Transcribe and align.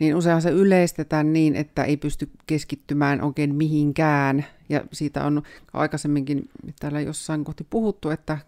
niin 0.00 0.16
useinhan 0.16 0.42
se 0.42 0.50
yleistetään 0.50 1.32
niin, 1.32 1.56
että 1.56 1.84
ei 1.84 1.96
pysty 1.96 2.30
keskittymään 2.46 3.22
oikein 3.22 3.54
mihinkään. 3.54 4.46
Ja 4.68 4.84
siitä 4.92 5.24
on 5.24 5.42
aikaisemminkin 5.72 6.48
täällä 6.80 7.00
jossain 7.00 7.44
kohti 7.44 7.66
puhuttu, 7.70 8.10
että 8.10 8.38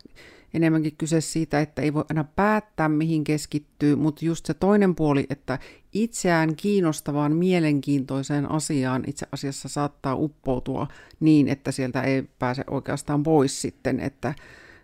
enemmänkin 0.54 0.96
kyse 0.98 1.20
siitä, 1.20 1.60
että 1.60 1.82
ei 1.82 1.94
voi 1.94 2.04
aina 2.10 2.24
päättää, 2.24 2.88
mihin 2.88 3.24
keskittyy, 3.24 3.96
mutta 3.96 4.24
just 4.24 4.46
se 4.46 4.54
toinen 4.54 4.94
puoli, 4.94 5.26
että 5.30 5.58
itseään 5.92 6.56
kiinnostavaan, 6.56 7.36
mielenkiintoiseen 7.36 8.50
asiaan 8.50 9.04
itse 9.06 9.26
asiassa 9.32 9.68
saattaa 9.68 10.14
uppoutua 10.14 10.86
niin, 11.20 11.48
että 11.48 11.72
sieltä 11.72 12.02
ei 12.02 12.22
pääse 12.38 12.64
oikeastaan 12.70 13.22
pois 13.22 13.62
sitten, 13.62 14.00
että 14.00 14.34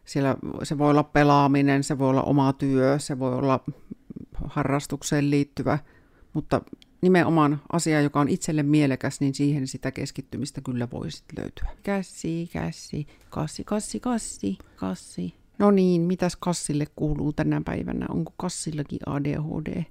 siellä 0.05 0.37
se 0.63 0.79
voi 0.79 0.91
olla 0.91 1.03
pelaaminen, 1.03 1.85
se 1.85 1.99
voi 1.99 2.11
olla 2.11 2.23
oma 2.23 2.53
työ, 2.53 2.99
se 2.99 3.19
voi 3.19 3.35
olla 3.35 3.61
harrastukseen 4.45 5.31
liittyvä, 5.31 5.79
mutta 6.35 6.61
nimenomaan 7.01 7.61
asia, 7.73 8.01
joka 8.01 8.21
on 8.21 8.29
itselle 8.29 8.63
mielekäs, 8.63 9.21
niin 9.21 9.35
siihen 9.35 9.67
sitä 9.67 9.91
keskittymistä 9.91 10.61
kyllä 10.61 10.89
voisi 10.93 11.25
löytyä. 11.39 11.69
Kässi, 11.83 12.51
kässi, 12.53 13.07
kassi, 13.31 13.65
kassi, 13.65 14.01
kassi, 14.01 14.59
kassi. 14.77 15.35
No 15.59 15.71
niin, 15.71 16.03
mitäs 16.03 16.37
kassille 16.37 16.87
kuuluu 16.97 17.33
tänä 17.33 17.63
päivänä? 17.65 18.07
Onko 18.09 18.33
kassillakin 18.37 19.01
ADHD? 19.07 19.85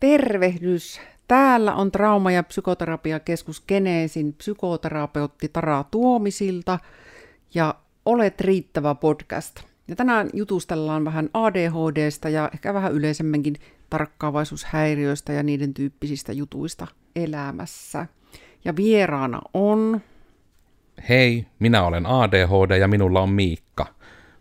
Tervehdys! 0.00 1.00
Täällä 1.28 1.74
on 1.74 1.90
Trauma- 1.92 2.30
ja 2.30 2.42
psykoterapiakeskus 2.42 3.64
Geneesin 3.68 4.32
psykoterapeutti 4.32 5.48
Tara 5.48 5.84
Tuomisilta 5.90 6.78
ja 7.54 7.74
Olet 8.06 8.40
riittävä 8.40 8.94
podcast. 8.94 9.60
Ja 9.88 9.96
tänään 9.96 10.30
jutustellaan 10.32 11.04
vähän 11.04 11.30
ADHDsta 11.34 12.28
ja 12.28 12.50
ehkä 12.54 12.74
vähän 12.74 12.92
yleisemminkin 12.92 13.54
tarkkaavaisuushäiriöistä 13.94 15.32
ja 15.32 15.42
niiden 15.42 15.74
tyyppisistä 15.74 16.32
jutuista 16.32 16.86
elämässä. 17.16 18.06
Ja 18.64 18.76
vieraana 18.76 19.40
on... 19.54 20.00
Hei, 21.08 21.46
minä 21.58 21.84
olen 21.84 22.06
ADHD 22.06 22.78
ja 22.78 22.88
minulla 22.88 23.20
on 23.20 23.28
Miikka. 23.28 23.86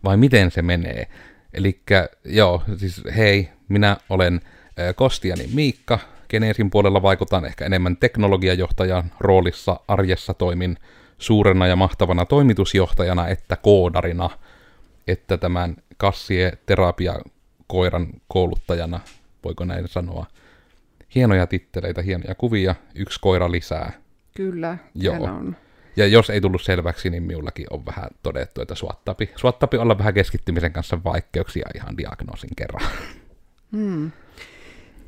Vai 0.03 0.17
miten 0.17 0.52
se 0.52 0.61
menee? 0.61 1.08
Eli 1.53 1.81
joo, 2.25 2.63
siis 2.78 3.03
hei, 3.16 3.50
minä 3.69 3.97
olen 4.09 4.41
Kostiani 4.95 5.50
Miikka. 5.53 6.00
Geneesin 6.30 6.69
puolella 6.69 7.02
vaikutan 7.02 7.45
ehkä 7.45 7.66
enemmän 7.66 7.97
teknologiajohtajan 7.97 9.11
roolissa 9.19 9.80
arjessa 9.88 10.33
toimin 10.33 10.78
suurena 11.17 11.67
ja 11.67 11.75
mahtavana 11.75 12.25
toimitusjohtajana 12.25 13.28
että 13.28 13.56
koodarina, 13.56 14.30
että 15.08 15.38
tämän 15.38 15.75
kassie 15.97 16.58
terapiakoiran 16.66 18.08
kouluttajana, 18.28 19.00
voiko 19.44 19.66
näin 19.66 19.88
sanoa. 19.88 20.25
Hienoja 21.16 21.47
titteleitä, 21.47 22.02
hienoja 22.02 22.36
kuvia, 22.36 22.75
yksi 22.95 23.19
koira 23.22 23.52
lisää. 23.52 23.91
Kyllä, 24.35 24.77
Joo. 24.95 25.23
on. 25.23 25.55
Ja 25.95 26.08
jos 26.08 26.30
ei 26.30 26.41
tullut 26.41 26.61
selväksi, 26.61 27.09
niin 27.09 27.23
minullakin 27.23 27.66
on 27.69 27.85
vähän 27.85 28.09
todettu, 28.23 28.61
että 28.61 28.75
suottapi, 28.75 29.30
suottapi 29.35 29.77
olla 29.77 29.97
vähän 29.97 30.13
keskittymisen 30.13 30.73
kanssa 30.73 31.03
vaikeuksia 31.03 31.69
ihan 31.75 31.97
diagnoosin 31.97 32.50
kerran. 32.58 32.89
Hmm. 33.72 34.11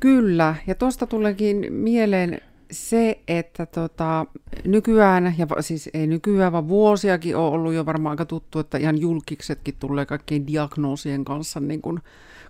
Kyllä, 0.00 0.54
ja 0.66 0.74
tuosta 0.74 1.06
tuleekin 1.06 1.72
mieleen 1.72 2.40
se, 2.70 3.20
että 3.28 3.66
tota, 3.66 4.26
nykyään, 4.64 5.34
ja 5.38 5.46
siis 5.60 5.90
ei 5.94 6.06
nykyään, 6.06 6.52
vaan 6.52 6.68
vuosiakin 6.68 7.36
on 7.36 7.52
ollut 7.52 7.74
jo 7.74 7.86
varmaan 7.86 8.12
aika 8.12 8.24
tuttu, 8.24 8.58
että 8.58 8.78
ihan 8.78 9.00
julkiksetkin 9.00 9.76
tulee 9.78 10.06
kaikkien 10.06 10.46
diagnoosien 10.46 11.24
kanssa 11.24 11.60
niin 11.60 11.82
kuin 11.82 12.00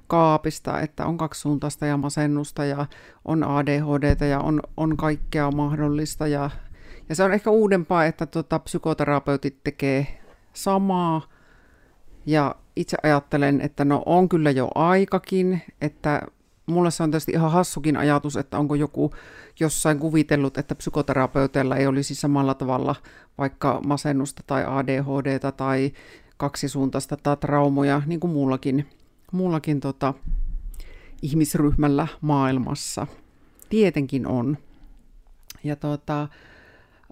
kaapista, 0.06 0.80
että 0.80 1.06
on 1.06 1.18
kaksisuuntaista 1.18 1.86
ja 1.86 1.96
masennusta 1.96 2.64
ja 2.64 2.86
on 3.24 3.44
ADHD 3.44 4.28
ja 4.28 4.40
on, 4.40 4.60
on 4.76 4.96
kaikkea 4.96 5.50
mahdollista. 5.50 6.26
Ja, 6.26 6.50
ja 7.08 7.14
se 7.14 7.22
on 7.22 7.32
ehkä 7.32 7.50
uudempaa, 7.50 8.04
että 8.04 8.26
tota, 8.26 8.58
psykoterapeutit 8.58 9.58
tekee 9.64 10.20
samaa. 10.52 11.22
Ja 12.26 12.54
itse 12.76 12.96
ajattelen, 13.02 13.60
että 13.60 13.84
no 13.84 14.02
on 14.06 14.28
kyllä 14.28 14.50
jo 14.50 14.68
aikakin, 14.74 15.62
että 15.80 16.22
mulle 16.66 16.90
se 16.90 17.02
on 17.02 17.10
tietysti 17.10 17.32
ihan 17.32 17.52
hassukin 17.52 17.96
ajatus, 17.96 18.36
että 18.36 18.58
onko 18.58 18.74
joku 18.74 19.12
jossain 19.60 19.98
kuvitellut, 19.98 20.58
että 20.58 20.74
psykoterapeuteilla 20.74 21.76
ei 21.76 21.86
olisi 21.86 22.14
samalla 22.14 22.54
tavalla 22.54 22.94
vaikka 23.38 23.80
masennusta 23.86 24.42
tai 24.46 24.64
ADHDta 24.66 25.52
tai 25.52 25.92
kaksisuuntaista 26.36 27.16
tai 27.16 27.36
traumoja, 27.36 28.02
niin 28.06 28.20
kuin 28.20 28.32
muullakin, 28.32 28.86
muullakin 29.32 29.80
tota, 29.80 30.14
ihmisryhmällä 31.22 32.06
maailmassa. 32.20 33.06
Tietenkin 33.68 34.26
on. 34.26 34.58
Ja 35.64 35.76
tota, 35.76 36.28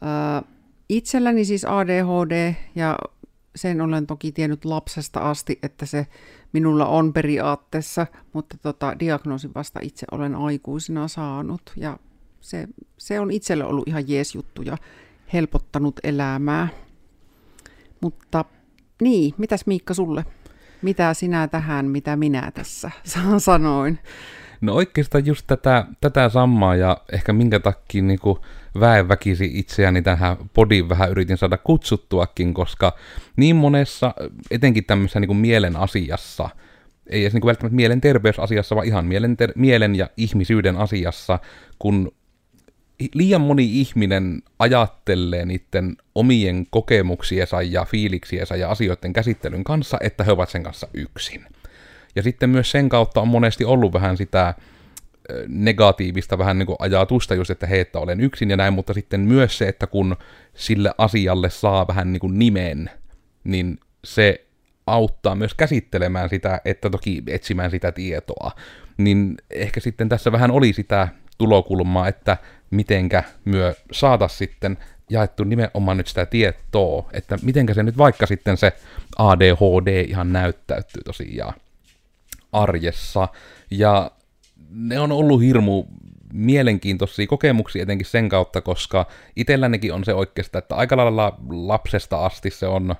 ää, 0.00 0.42
itselläni 0.88 1.44
siis 1.44 1.64
ADHD 1.64 2.54
ja 2.74 2.98
sen 3.56 3.80
olen 3.80 4.06
toki 4.06 4.32
tiennyt 4.32 4.64
lapsesta 4.64 5.20
asti, 5.20 5.58
että 5.62 5.86
se 5.86 6.06
minulla 6.52 6.86
on 6.86 7.12
periaatteessa, 7.12 8.06
mutta 8.32 8.58
tota, 8.58 8.98
diagnoosin 8.98 9.54
vasta 9.54 9.80
itse 9.82 10.06
olen 10.10 10.34
aikuisena 10.34 11.08
saanut 11.08 11.72
ja 11.76 11.98
se, 12.40 12.68
se 12.98 13.20
on 13.20 13.30
itselle 13.30 13.64
ollut 13.64 13.88
ihan 13.88 14.08
jees 14.08 14.34
juttu 14.34 14.62
ja 14.62 14.76
helpottanut 15.32 16.00
elämää. 16.02 16.68
Mutta 18.00 18.44
niin, 19.02 19.34
mitäs 19.38 19.66
Miikka 19.66 19.94
sulle? 19.94 20.24
Mitä 20.84 21.14
sinä 21.14 21.48
tähän, 21.48 21.86
mitä 21.86 22.16
minä 22.16 22.50
tässä 22.54 22.90
sanoin? 23.38 23.98
No 24.60 24.74
oikeastaan 24.74 25.26
just 25.26 25.46
tätä, 25.46 25.86
tätä 26.00 26.28
samaa 26.28 26.76
ja 26.76 26.96
ehkä 27.12 27.32
minkä 27.32 27.60
takia 27.60 28.02
niin 28.02 28.18
väenväkisi 28.80 29.50
itseäni 29.54 30.02
tähän 30.02 30.36
podiin 30.54 30.88
vähän 30.88 31.10
yritin 31.10 31.36
saada 31.36 31.58
kutsuttuakin, 31.58 32.54
koska 32.54 32.92
niin 33.36 33.56
monessa, 33.56 34.14
etenkin 34.50 34.84
tämmöisessä 34.84 35.20
niin 35.20 35.36
mielen 35.36 35.76
asiassa, 35.76 36.50
ei 37.06 37.22
edes 37.22 37.32
niin 37.32 37.46
välttämättä 37.46 37.76
mielen 37.76 38.00
terveysasiassa, 38.00 38.74
vaan 38.76 38.86
ihan 38.86 39.04
mielen, 39.04 39.36
ter- 39.36 39.52
mielen 39.54 39.94
ja 39.94 40.08
ihmisyyden 40.16 40.76
asiassa, 40.76 41.38
kun 41.78 42.12
liian 43.14 43.40
moni 43.40 43.80
ihminen 43.80 44.42
ajattelee 44.58 45.46
niiden 45.46 45.96
omien 46.14 46.66
kokemuksiensa 46.70 47.62
ja 47.62 47.84
fiiliksiensä 47.84 48.56
ja 48.56 48.70
asioiden 48.70 49.12
käsittelyn 49.12 49.64
kanssa, 49.64 49.98
että 50.00 50.24
he 50.24 50.32
ovat 50.32 50.48
sen 50.48 50.62
kanssa 50.62 50.88
yksin. 50.94 51.46
Ja 52.16 52.22
sitten 52.22 52.50
myös 52.50 52.70
sen 52.70 52.88
kautta 52.88 53.20
on 53.20 53.28
monesti 53.28 53.64
ollut 53.64 53.92
vähän 53.92 54.16
sitä 54.16 54.54
negatiivista 55.48 56.38
vähän 56.38 56.58
niin 56.58 56.66
kuin 56.66 56.76
ajatusta 56.78 57.34
just, 57.34 57.50
että 57.50 57.66
hei, 57.66 57.80
että 57.80 57.98
olen 57.98 58.20
yksin 58.20 58.50
ja 58.50 58.56
näin, 58.56 58.74
mutta 58.74 58.94
sitten 58.94 59.20
myös 59.20 59.58
se, 59.58 59.68
että 59.68 59.86
kun 59.86 60.16
sille 60.54 60.90
asialle 60.98 61.50
saa 61.50 61.86
vähän 61.86 62.12
niin 62.12 62.20
kuin 62.20 62.38
nimen, 62.38 62.90
niin 63.44 63.78
se 64.04 64.46
auttaa 64.86 65.34
myös 65.34 65.54
käsittelemään 65.54 66.28
sitä, 66.28 66.60
että 66.64 66.90
toki 66.90 67.22
etsimään 67.26 67.70
sitä 67.70 67.92
tietoa. 67.92 68.50
Niin 68.96 69.34
ehkä 69.50 69.80
sitten 69.80 70.08
tässä 70.08 70.32
vähän 70.32 70.50
oli 70.50 70.72
sitä 70.72 71.08
tulokulmaa, 71.38 72.08
että 72.08 72.36
mitenkä 72.74 73.22
myö 73.44 73.74
saata 73.92 74.28
sitten 74.28 74.78
jaettu 75.10 75.44
nimenomaan 75.44 75.96
nyt 75.96 76.06
sitä 76.06 76.26
tietoa, 76.26 77.10
että 77.12 77.38
mitenkä 77.42 77.74
se 77.74 77.82
nyt 77.82 77.98
vaikka 77.98 78.26
sitten 78.26 78.56
se 78.56 78.72
ADHD 79.18 80.04
ihan 80.08 80.32
näyttäytyy 80.32 81.02
tosiaan 81.04 81.54
arjessa. 82.52 83.28
Ja 83.70 84.10
ne 84.70 85.00
on 85.00 85.12
ollut 85.12 85.42
hirmu 85.42 85.84
mielenkiintoisia 86.32 87.26
kokemuksia 87.26 87.82
etenkin 87.82 88.06
sen 88.06 88.28
kautta, 88.28 88.60
koska 88.60 89.06
itsellänikin 89.36 89.92
on 89.92 90.04
se 90.04 90.14
oikeastaan, 90.14 90.62
että 90.62 90.74
aika 90.74 90.96
lailla 90.96 91.38
lapsesta 91.50 92.24
asti 92.26 92.50
se 92.50 92.66
on, 92.66 92.94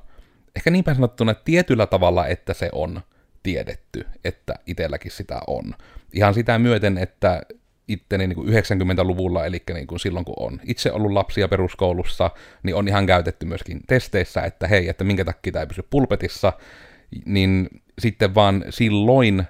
ehkä 0.56 0.70
niinpä 0.70 0.94
sanottuna 0.94 1.34
tietyllä 1.34 1.86
tavalla, 1.86 2.26
että 2.26 2.54
se 2.54 2.68
on 2.72 3.00
tiedetty, 3.42 4.06
että 4.24 4.54
itselläkin 4.66 5.10
sitä 5.10 5.40
on. 5.46 5.74
Ihan 6.12 6.34
sitä 6.34 6.58
myöten, 6.58 6.98
että 6.98 7.42
itteni 7.88 8.26
niin 8.26 8.36
kuin 8.36 8.48
90-luvulla, 8.48 9.46
eli 9.46 9.62
niin 9.74 9.86
kuin 9.86 10.00
silloin 10.00 10.24
kun 10.24 10.34
on 10.38 10.60
itse 10.64 10.92
ollut 10.92 11.12
lapsia 11.12 11.48
peruskoulussa, 11.48 12.30
niin 12.62 12.76
on 12.76 12.88
ihan 12.88 13.06
käytetty 13.06 13.46
myöskin 13.46 13.80
testeissä, 13.86 14.42
että 14.42 14.66
hei, 14.66 14.88
että 14.88 15.04
minkä 15.04 15.24
takia 15.24 15.52
tämä 15.52 15.60
ei 15.60 15.66
pysy 15.66 15.86
pulpetissa, 15.90 16.52
niin 17.24 17.68
sitten 17.98 18.34
vaan 18.34 18.64
silloin 18.70 19.44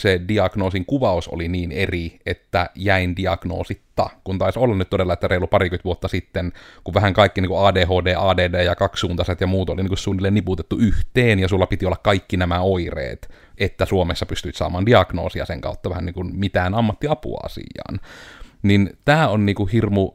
se 0.00 0.20
diagnoosin 0.28 0.86
kuvaus 0.86 1.28
oli 1.28 1.48
niin 1.48 1.72
eri, 1.72 2.18
että 2.26 2.70
jäin 2.74 3.16
diagnoositta, 3.16 4.10
kun 4.24 4.38
taisi 4.38 4.58
olla 4.58 4.74
nyt 4.74 4.90
todella, 4.90 5.12
että 5.12 5.28
reilu 5.28 5.46
parikymmentä 5.46 5.84
vuotta 5.84 6.08
sitten, 6.08 6.52
kun 6.84 6.94
vähän 6.94 7.14
kaikki 7.14 7.40
niin 7.40 7.48
kuin 7.48 7.66
ADHD, 7.66 8.14
ADD 8.18 8.64
ja 8.64 8.76
kaksisuuntaiset 8.76 9.40
ja 9.40 9.46
muut 9.46 9.70
oli 9.70 9.82
niin 9.82 9.88
kuin 9.88 9.98
suunnilleen 9.98 10.34
niputettu 10.34 10.76
yhteen, 10.78 11.38
ja 11.38 11.48
sulla 11.48 11.66
piti 11.66 11.86
olla 11.86 11.96
kaikki 12.02 12.36
nämä 12.36 12.60
oireet, 12.60 13.30
että 13.58 13.86
Suomessa 13.86 14.26
pystyt 14.26 14.56
saamaan 14.56 14.86
diagnoosia 14.86 15.46
sen 15.46 15.60
kautta 15.60 15.90
vähän 15.90 16.04
niin 16.04 16.14
kuin 16.14 16.36
mitään 16.36 16.74
ammattiapua 16.74 17.40
asiaan. 17.44 18.00
Niin 18.62 18.98
tämä 19.04 19.28
on 19.28 19.46
niin 19.46 19.56
kuin 19.56 19.68
hirmu 19.68 20.12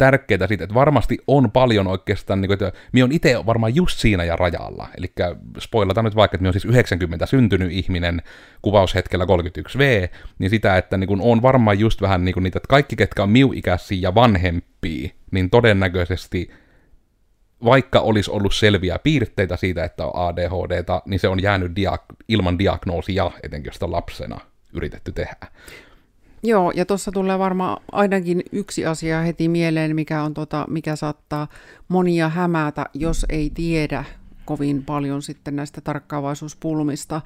tärkeää 0.00 0.46
siitä, 0.46 0.64
että 0.64 0.74
varmasti 0.74 1.18
on 1.26 1.50
paljon 1.50 1.86
oikeastaan, 1.86 2.40
niin 2.40 2.48
kuin, 2.48 2.54
että 2.54 2.78
minä 2.92 3.04
on 3.04 3.12
itse 3.12 3.46
varmaan 3.46 3.74
just 3.74 3.98
siinä 3.98 4.24
ja 4.24 4.36
rajalla, 4.36 4.88
eli 4.98 5.12
spoilataan 5.58 6.04
nyt 6.04 6.16
vaikka, 6.16 6.34
että 6.34 6.42
minä 6.42 6.48
on 6.48 6.52
siis 6.52 6.64
90 6.64 7.26
syntynyt 7.26 7.72
ihminen, 7.72 8.22
kuvaushetkellä 8.62 9.24
31V, 9.24 10.08
niin 10.38 10.50
sitä, 10.50 10.76
että 10.76 10.96
niin 10.96 11.08
kuin, 11.08 11.20
on 11.20 11.42
varmaan 11.42 11.78
just 11.78 12.02
vähän 12.02 12.24
niin 12.24 12.32
kuin 12.32 12.44
niitä, 12.44 12.58
että 12.58 12.68
kaikki, 12.68 12.96
ketkä 12.96 13.22
on 13.22 13.30
miu-ikäisiä 13.30 13.98
ja 14.02 14.14
vanhempia, 14.14 15.08
niin 15.30 15.50
todennäköisesti 15.50 16.50
vaikka 17.64 18.00
olisi 18.00 18.30
ollut 18.30 18.54
selviä 18.54 18.98
piirteitä 18.98 19.56
siitä, 19.56 19.84
että 19.84 20.06
on 20.06 20.12
ADHD, 20.14 20.84
niin 21.06 21.20
se 21.20 21.28
on 21.28 21.42
jäänyt 21.42 21.72
dia- 21.72 22.16
ilman 22.28 22.58
diagnoosia, 22.58 23.30
etenkin 23.42 23.68
jos 23.68 23.74
sitä 23.74 23.90
lapsena 23.90 24.40
yritetty 24.72 25.12
tehdä. 25.12 25.46
Joo, 26.42 26.70
ja 26.70 26.86
tuossa 26.86 27.12
tulee 27.12 27.38
varmaan 27.38 27.82
ainakin 27.92 28.42
yksi 28.52 28.86
asia 28.86 29.20
heti 29.20 29.48
mieleen, 29.48 29.94
mikä, 29.94 30.22
on 30.22 30.34
tota, 30.34 30.66
mikä 30.68 30.96
saattaa 30.96 31.48
monia 31.88 32.28
hämätä, 32.28 32.86
jos 32.94 33.26
ei 33.28 33.50
tiedä 33.54 34.04
kovin 34.44 34.84
paljon 34.84 35.22
sitten 35.22 35.56
näistä 35.56 35.80
tarkkaavaisuuspulmista, 35.80 37.20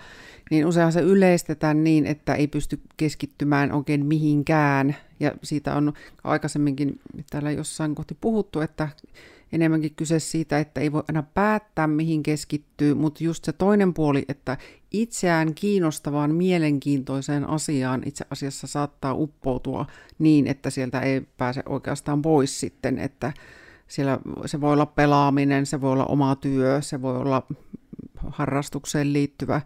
niin 0.50 0.66
useinhan 0.66 0.92
se 0.92 1.00
yleistetään 1.00 1.84
niin, 1.84 2.06
että 2.06 2.34
ei 2.34 2.46
pysty 2.46 2.80
keskittymään 2.96 3.72
oikein 3.72 4.06
mihinkään. 4.06 4.96
Ja 5.20 5.32
siitä 5.42 5.74
on 5.74 5.92
aikaisemminkin 6.24 7.00
täällä 7.30 7.50
jossain 7.50 7.94
kohti 7.94 8.16
puhuttu, 8.20 8.60
että 8.60 8.88
enemmänkin 9.54 9.94
kyse 9.94 10.18
siitä, 10.18 10.58
että 10.58 10.80
ei 10.80 10.92
voi 10.92 11.02
aina 11.08 11.22
päättää, 11.22 11.86
mihin 11.86 12.22
keskittyy, 12.22 12.94
mutta 12.94 13.24
just 13.24 13.44
se 13.44 13.52
toinen 13.52 13.94
puoli, 13.94 14.24
että 14.28 14.56
itseään 14.90 15.54
kiinnostavaan, 15.54 16.34
mielenkiintoiseen 16.34 17.48
asiaan 17.48 18.02
itse 18.06 18.24
asiassa 18.30 18.66
saattaa 18.66 19.14
uppoutua 19.14 19.86
niin, 20.18 20.46
että 20.46 20.70
sieltä 20.70 21.00
ei 21.00 21.22
pääse 21.36 21.62
oikeastaan 21.68 22.22
pois 22.22 22.60
sitten, 22.60 22.98
että 22.98 23.32
siellä 23.88 24.18
se 24.46 24.60
voi 24.60 24.72
olla 24.72 24.86
pelaaminen, 24.86 25.66
se 25.66 25.80
voi 25.80 25.92
olla 25.92 26.06
oma 26.06 26.36
työ, 26.36 26.82
se 26.82 27.02
voi 27.02 27.16
olla 27.16 27.46
harrastukseen 28.26 29.12
liittyvä, 29.12 29.60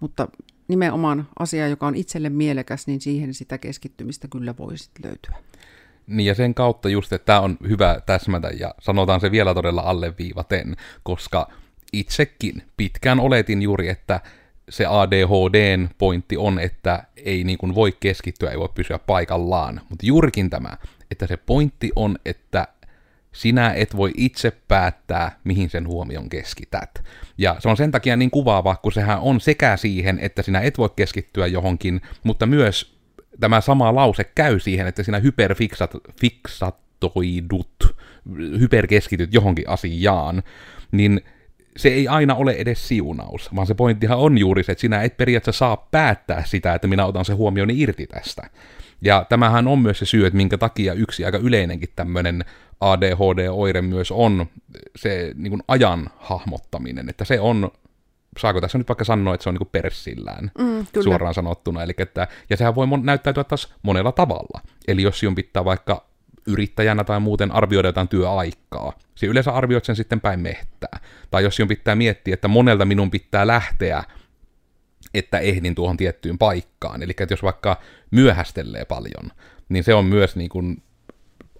mutta 0.00 0.28
nimenomaan 0.68 1.28
asia, 1.38 1.68
joka 1.68 1.86
on 1.86 1.94
itselle 1.94 2.28
mielekäs, 2.28 2.86
niin 2.86 3.00
siihen 3.00 3.34
sitä 3.34 3.58
keskittymistä 3.58 4.28
kyllä 4.28 4.54
voi 4.56 4.74
löytyä. 5.04 5.36
Niin 6.08 6.26
ja 6.26 6.34
sen 6.34 6.54
kautta 6.54 6.88
just, 6.88 7.12
että 7.12 7.26
tämä 7.26 7.40
on 7.40 7.56
hyvä 7.68 8.00
täsmätä 8.06 8.48
ja 8.48 8.74
sanotaan 8.80 9.20
se 9.20 9.30
vielä 9.30 9.54
todella 9.54 9.80
alleviivaten, 9.80 10.76
koska 11.02 11.48
itsekin 11.92 12.62
pitkään 12.76 13.20
oletin 13.20 13.62
juuri, 13.62 13.88
että 13.88 14.20
se 14.68 14.86
ADHDn 14.86 15.88
pointti 15.98 16.36
on, 16.36 16.58
että 16.58 17.02
ei 17.16 17.44
niin 17.44 17.58
kuin 17.58 17.74
voi 17.74 17.92
keskittyä, 18.00 18.50
ei 18.50 18.58
voi 18.58 18.68
pysyä 18.74 18.98
paikallaan. 18.98 19.80
Mutta 19.88 20.06
juurikin 20.06 20.50
tämä, 20.50 20.76
että 21.10 21.26
se 21.26 21.36
pointti 21.36 21.90
on, 21.96 22.18
että 22.24 22.68
sinä 23.32 23.72
et 23.72 23.96
voi 23.96 24.12
itse 24.16 24.50
päättää, 24.68 25.38
mihin 25.44 25.70
sen 25.70 25.88
huomion 25.88 26.28
keskität. 26.28 27.04
Ja 27.38 27.56
se 27.58 27.68
on 27.68 27.76
sen 27.76 27.90
takia 27.90 28.16
niin 28.16 28.30
kuvaava, 28.30 28.76
kun 28.76 28.92
sehän 28.92 29.20
on 29.20 29.40
sekä 29.40 29.76
siihen, 29.76 30.18
että 30.18 30.42
sinä 30.42 30.60
et 30.60 30.78
voi 30.78 30.90
keskittyä 30.96 31.46
johonkin, 31.46 32.00
mutta 32.22 32.46
myös 32.46 32.97
tämä 33.40 33.60
sama 33.60 33.94
lause 33.94 34.24
käy 34.24 34.60
siihen, 34.60 34.86
että 34.86 35.02
sinä 35.02 35.18
hyperfiksatoidut, 35.18 37.96
hyperkeskityt 38.58 39.34
johonkin 39.34 39.68
asiaan, 39.68 40.42
niin 40.92 41.20
se 41.76 41.88
ei 41.88 42.08
aina 42.08 42.34
ole 42.34 42.52
edes 42.52 42.88
siunaus, 42.88 43.54
vaan 43.54 43.66
se 43.66 43.74
pointtihan 43.74 44.18
on 44.18 44.38
juuri 44.38 44.62
se, 44.62 44.72
että 44.72 44.80
sinä 44.80 45.02
et 45.02 45.16
periaatteessa 45.16 45.58
saa 45.58 45.88
päättää 45.90 46.44
sitä, 46.44 46.74
että 46.74 46.88
minä 46.88 47.06
otan 47.06 47.24
se 47.24 47.32
huomioni 47.32 47.80
irti 47.80 48.06
tästä. 48.06 48.50
Ja 49.02 49.26
tämähän 49.28 49.68
on 49.68 49.78
myös 49.78 49.98
se 49.98 50.06
syy, 50.06 50.26
että 50.26 50.36
minkä 50.36 50.58
takia 50.58 50.92
yksi 50.92 51.24
aika 51.24 51.38
yleinenkin 51.38 51.88
tämmöinen 51.96 52.44
ADHD-oire 52.80 53.82
myös 53.82 54.10
on 54.10 54.46
se 54.96 55.32
niin 55.34 55.50
kuin 55.50 55.62
ajan 55.68 56.10
hahmottaminen, 56.16 57.08
että 57.08 57.24
se 57.24 57.40
on 57.40 57.70
saako 58.38 58.60
tässä 58.60 58.78
nyt 58.78 58.88
vaikka 58.88 59.04
sanoa, 59.04 59.34
että 59.34 59.42
se 59.42 59.48
on 59.48 59.54
niin 59.54 59.68
perssillään 59.72 60.50
mm, 60.58 60.86
suoraan 61.04 61.34
sanottuna. 61.34 61.82
Eli 61.82 61.92
että, 61.98 62.28
ja 62.50 62.56
sehän 62.56 62.74
voi 62.74 62.86
mon- 62.86 63.04
näyttäytyä 63.04 63.44
taas 63.44 63.74
monella 63.82 64.12
tavalla. 64.12 64.60
Eli 64.88 65.02
jos 65.02 65.18
sinun 65.18 65.34
pitää 65.34 65.64
vaikka 65.64 66.08
yrittäjänä 66.46 67.04
tai 67.04 67.20
muuten 67.20 67.52
arvioida 67.52 67.88
jotain 67.88 68.08
työaikaa, 68.08 68.92
se 69.14 69.26
yleensä 69.26 69.52
arvioit 69.52 69.84
sen 69.84 69.96
sitten 69.96 70.20
päin 70.20 70.40
mehtää. 70.40 71.00
Tai 71.30 71.42
jos 71.42 71.56
sinun 71.56 71.68
pitää 71.68 71.94
miettiä, 71.94 72.34
että 72.34 72.48
monelta 72.48 72.84
minun 72.84 73.10
pitää 73.10 73.46
lähteä, 73.46 74.04
että 75.14 75.38
ehdin 75.38 75.74
tuohon 75.74 75.96
tiettyyn 75.96 76.38
paikkaan. 76.38 77.02
Eli 77.02 77.10
että 77.10 77.32
jos 77.32 77.42
vaikka 77.42 77.80
myöhästelee 78.10 78.84
paljon, 78.84 79.30
niin 79.68 79.84
se 79.84 79.94
on 79.94 80.04
myös 80.04 80.36
niin 80.36 80.48
kuin 80.48 80.82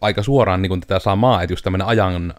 aika 0.01 0.23
suoraan 0.23 0.63
niin 0.63 0.71
kuin 0.71 0.81
tätä 0.81 0.99
samaa, 0.99 1.43
että 1.43 1.53
just 1.53 1.65
tämmöinen 1.65 1.87
ajan 1.87 2.35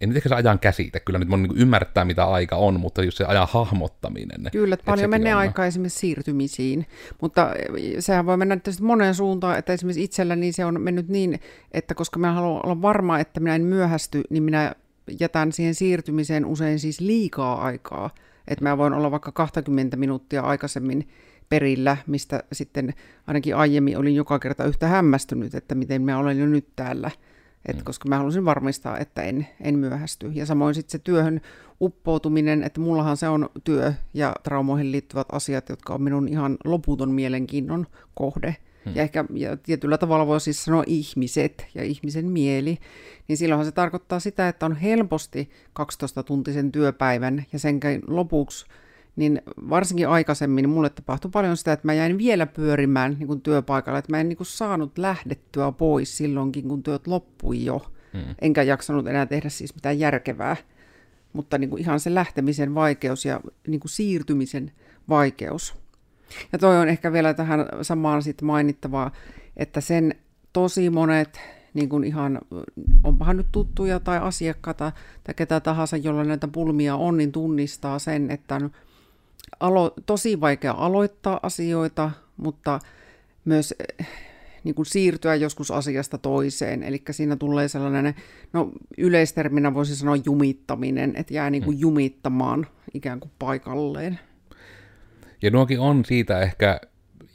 en 0.00 0.10
nyt 0.10 0.22
se 0.28 0.34
ajan 0.34 0.58
käsite, 0.58 1.00
kyllä 1.00 1.18
nyt 1.18 1.28
mun 1.28 1.42
niin 1.42 1.56
ymmärtää, 1.56 2.04
mitä 2.04 2.24
aika 2.24 2.56
on, 2.56 2.80
mutta 2.80 3.02
just 3.02 3.18
se 3.18 3.24
ajan 3.24 3.48
hahmottaminen. 3.50 4.40
Kyllä, 4.52 4.74
että 4.74 4.84
paljon 4.84 5.10
menee 5.10 5.34
on... 5.34 5.40
aikaa 5.40 5.66
esimerkiksi 5.66 5.98
siirtymisiin, 5.98 6.86
mutta 7.20 7.54
eh, 7.54 7.94
sehän 7.98 8.26
voi 8.26 8.36
mennä 8.36 8.56
tietysti 8.56 8.82
moneen 8.82 9.14
suuntaan, 9.14 9.58
että 9.58 9.72
esimerkiksi 9.72 10.04
itsellä 10.04 10.36
niin 10.36 10.52
se 10.52 10.64
on 10.64 10.80
mennyt 10.80 11.08
niin, 11.08 11.40
että 11.72 11.94
koska 11.94 12.18
mä 12.18 12.32
haluan 12.32 12.66
olla 12.66 12.82
varma, 12.82 13.18
että 13.18 13.40
minä 13.40 13.54
en 13.54 13.62
myöhästy, 13.62 14.22
niin 14.30 14.42
minä 14.42 14.74
jätän 15.20 15.52
siihen 15.52 15.74
siirtymiseen 15.74 16.46
usein 16.46 16.78
siis 16.78 17.00
liikaa 17.00 17.64
aikaa, 17.64 18.10
että 18.48 18.64
mä 18.64 18.78
voin 18.78 18.92
olla 18.92 19.10
vaikka 19.10 19.32
20 19.32 19.96
minuuttia 19.96 20.42
aikaisemmin 20.42 21.08
perillä, 21.48 21.96
mistä 22.06 22.42
sitten 22.52 22.94
ainakin 23.26 23.56
aiemmin 23.56 23.98
olin 23.98 24.14
joka 24.14 24.38
kerta 24.38 24.64
yhtä 24.64 24.86
hämmästynyt, 24.86 25.54
että 25.54 25.74
miten 25.74 26.02
mä 26.02 26.18
olen 26.18 26.38
jo 26.38 26.46
nyt 26.46 26.68
täällä– 26.76 27.10
et 27.66 27.76
mm. 27.76 27.84
koska 27.84 28.08
mä 28.08 28.18
halusin 28.18 28.44
varmistaa, 28.44 28.98
että 28.98 29.22
en, 29.22 29.46
en 29.60 29.78
myöhästy. 29.78 30.30
Ja 30.34 30.46
samoin 30.46 30.74
sitten 30.74 30.92
se 30.92 30.98
työhön 30.98 31.40
uppoutuminen, 31.80 32.62
että 32.62 32.80
mullahan 32.80 33.16
se 33.16 33.28
on 33.28 33.48
työ 33.64 33.92
ja 34.14 34.36
traumoihin 34.42 34.92
liittyvät 34.92 35.26
asiat, 35.32 35.68
jotka 35.68 35.94
on 35.94 36.02
minun 36.02 36.28
ihan 36.28 36.56
loputon 36.64 37.10
mielenkiinnon 37.10 37.86
kohde. 38.14 38.56
Hmm. 38.84 38.96
Ja 38.96 39.02
ehkä 39.02 39.24
ja 39.34 39.56
tietyllä 39.56 39.98
tavalla 39.98 40.26
voi 40.26 40.40
siis 40.40 40.64
sanoa 40.64 40.84
ihmiset 40.86 41.66
ja 41.74 41.84
ihmisen 41.84 42.30
mieli, 42.30 42.78
niin 43.28 43.36
silloinhan 43.36 43.66
se 43.66 43.72
tarkoittaa 43.72 44.20
sitä, 44.20 44.48
että 44.48 44.66
on 44.66 44.76
helposti 44.76 45.50
12-tuntisen 45.80 46.70
työpäivän 46.72 47.44
ja 47.52 47.58
sen 47.58 47.80
lopuksi 48.06 48.66
niin 49.20 49.42
varsinkin 49.70 50.08
aikaisemmin 50.08 50.62
niin 50.62 50.70
mulle 50.70 50.90
tapahtui 50.90 51.30
paljon 51.30 51.56
sitä, 51.56 51.72
että 51.72 51.86
mä 51.86 51.94
jäin 51.94 52.18
vielä 52.18 52.46
pyörimään 52.46 53.16
niin 53.18 53.26
kuin 53.26 53.40
työpaikalla, 53.40 53.98
että 53.98 54.12
mä 54.12 54.20
en 54.20 54.28
niin 54.28 54.36
kuin 54.36 54.46
saanut 54.46 54.98
lähdettyä 54.98 55.72
pois 55.72 56.16
silloinkin, 56.16 56.68
kun 56.68 56.82
työt 56.82 57.06
loppui 57.06 57.64
jo. 57.64 57.92
Hmm. 58.12 58.34
Enkä 58.40 58.62
jaksanut 58.62 59.06
enää 59.06 59.26
tehdä 59.26 59.48
siis 59.48 59.74
mitään 59.74 59.98
järkevää. 59.98 60.56
Mutta 61.32 61.58
niin 61.58 61.70
kuin 61.70 61.80
ihan 61.80 62.00
se 62.00 62.14
lähtemisen 62.14 62.74
vaikeus 62.74 63.24
ja 63.24 63.40
niin 63.66 63.80
kuin 63.80 63.90
siirtymisen 63.90 64.72
vaikeus. 65.08 65.74
Ja 66.52 66.58
toi 66.58 66.78
on 66.78 66.88
ehkä 66.88 67.12
vielä 67.12 67.34
tähän 67.34 67.66
samaan 67.82 68.22
sitten 68.22 68.46
mainittavaa, 68.46 69.10
että 69.56 69.80
sen 69.80 70.14
tosi 70.52 70.90
monet 70.90 71.40
niin 71.74 71.88
kuin 71.88 72.04
ihan, 72.04 72.40
onpahan 73.04 73.36
nyt 73.36 73.46
tuttuja 73.52 74.00
tai 74.00 74.18
asiakkaita 74.18 74.92
tai 75.24 75.34
ketä 75.34 75.60
tahansa, 75.60 75.96
jolla 75.96 76.24
näitä 76.24 76.48
pulmia 76.48 76.96
on, 76.96 77.16
niin 77.16 77.32
tunnistaa 77.32 77.98
sen, 77.98 78.30
että 78.30 78.60
alo- 79.60 79.94
tosi 80.06 80.40
vaikea 80.40 80.72
aloittaa 80.72 81.40
asioita, 81.42 82.10
mutta 82.36 82.78
myös 83.44 83.74
eh, 83.98 84.08
niin 84.64 84.74
kuin 84.74 84.86
siirtyä 84.86 85.34
joskus 85.34 85.70
asiasta 85.70 86.18
toiseen. 86.18 86.82
Eli 86.82 87.02
siinä 87.10 87.36
tulee 87.36 87.68
sellainen, 87.68 88.14
no 88.52 88.70
yleisterminä 88.98 89.74
voisi 89.74 89.96
sanoa 89.96 90.16
jumittaminen, 90.16 91.12
että 91.16 91.34
jää 91.34 91.50
niin 91.50 91.62
kuin 91.62 91.76
mm. 91.76 91.80
jumittamaan 91.80 92.66
ikään 92.94 93.20
kuin 93.20 93.30
paikalleen. 93.38 94.18
Ja 95.42 95.50
nuokin 95.50 95.80
on 95.80 96.04
siitä 96.04 96.40
ehkä, 96.40 96.80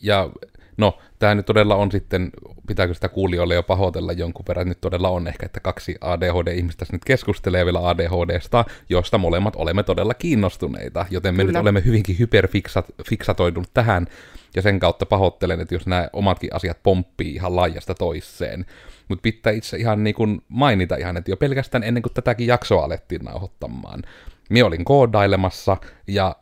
ja 0.01 0.29
no, 0.77 0.97
tämä 1.19 1.35
nyt 1.35 1.45
todella 1.45 1.75
on 1.75 1.91
sitten, 1.91 2.29
pitääkö 2.67 2.93
sitä 2.93 3.09
kuulijoille 3.09 3.55
jo 3.55 3.63
pahoitella 3.63 4.11
jonkun 4.11 4.45
verran, 4.47 4.67
nyt 4.67 4.81
todella 4.81 5.09
on 5.09 5.27
ehkä, 5.27 5.45
että 5.45 5.59
kaksi 5.59 5.95
ADHD-ihmistä 6.01 6.85
nyt 6.91 7.05
keskustelee 7.05 7.65
vielä 7.65 7.89
ADHDsta, 7.89 8.65
josta 8.89 9.17
molemmat 9.17 9.55
olemme 9.55 9.83
todella 9.83 10.13
kiinnostuneita, 10.13 11.05
joten 11.09 11.35
me 11.35 11.43
Kyllä. 11.43 11.51
nyt 11.51 11.61
olemme 11.61 11.83
hyvinkin 11.85 12.19
hyperfiksatoidut 12.19 13.69
tähän, 13.73 14.07
ja 14.55 14.61
sen 14.61 14.79
kautta 14.79 15.05
pahoittelen, 15.05 15.61
että 15.61 15.75
jos 15.75 15.87
nämä 15.87 16.09
omatkin 16.13 16.53
asiat 16.53 16.77
pomppii 16.83 17.33
ihan 17.33 17.55
laajasta 17.55 17.95
toiseen. 17.95 18.65
Mutta 19.07 19.21
pitää 19.21 19.53
itse 19.53 19.77
ihan 19.77 20.03
niin 20.03 20.15
kuin 20.15 20.41
mainita 20.47 20.95
ihan, 20.95 21.17
että 21.17 21.31
jo 21.31 21.37
pelkästään 21.37 21.83
ennen 21.83 22.03
kuin 22.03 22.13
tätäkin 22.13 22.47
jaksoa 22.47 22.85
alettiin 22.85 23.25
nauhoittamaan, 23.25 24.03
minä 24.49 24.65
olin 24.65 24.85
koodailemassa, 24.85 25.77
ja 26.07 26.35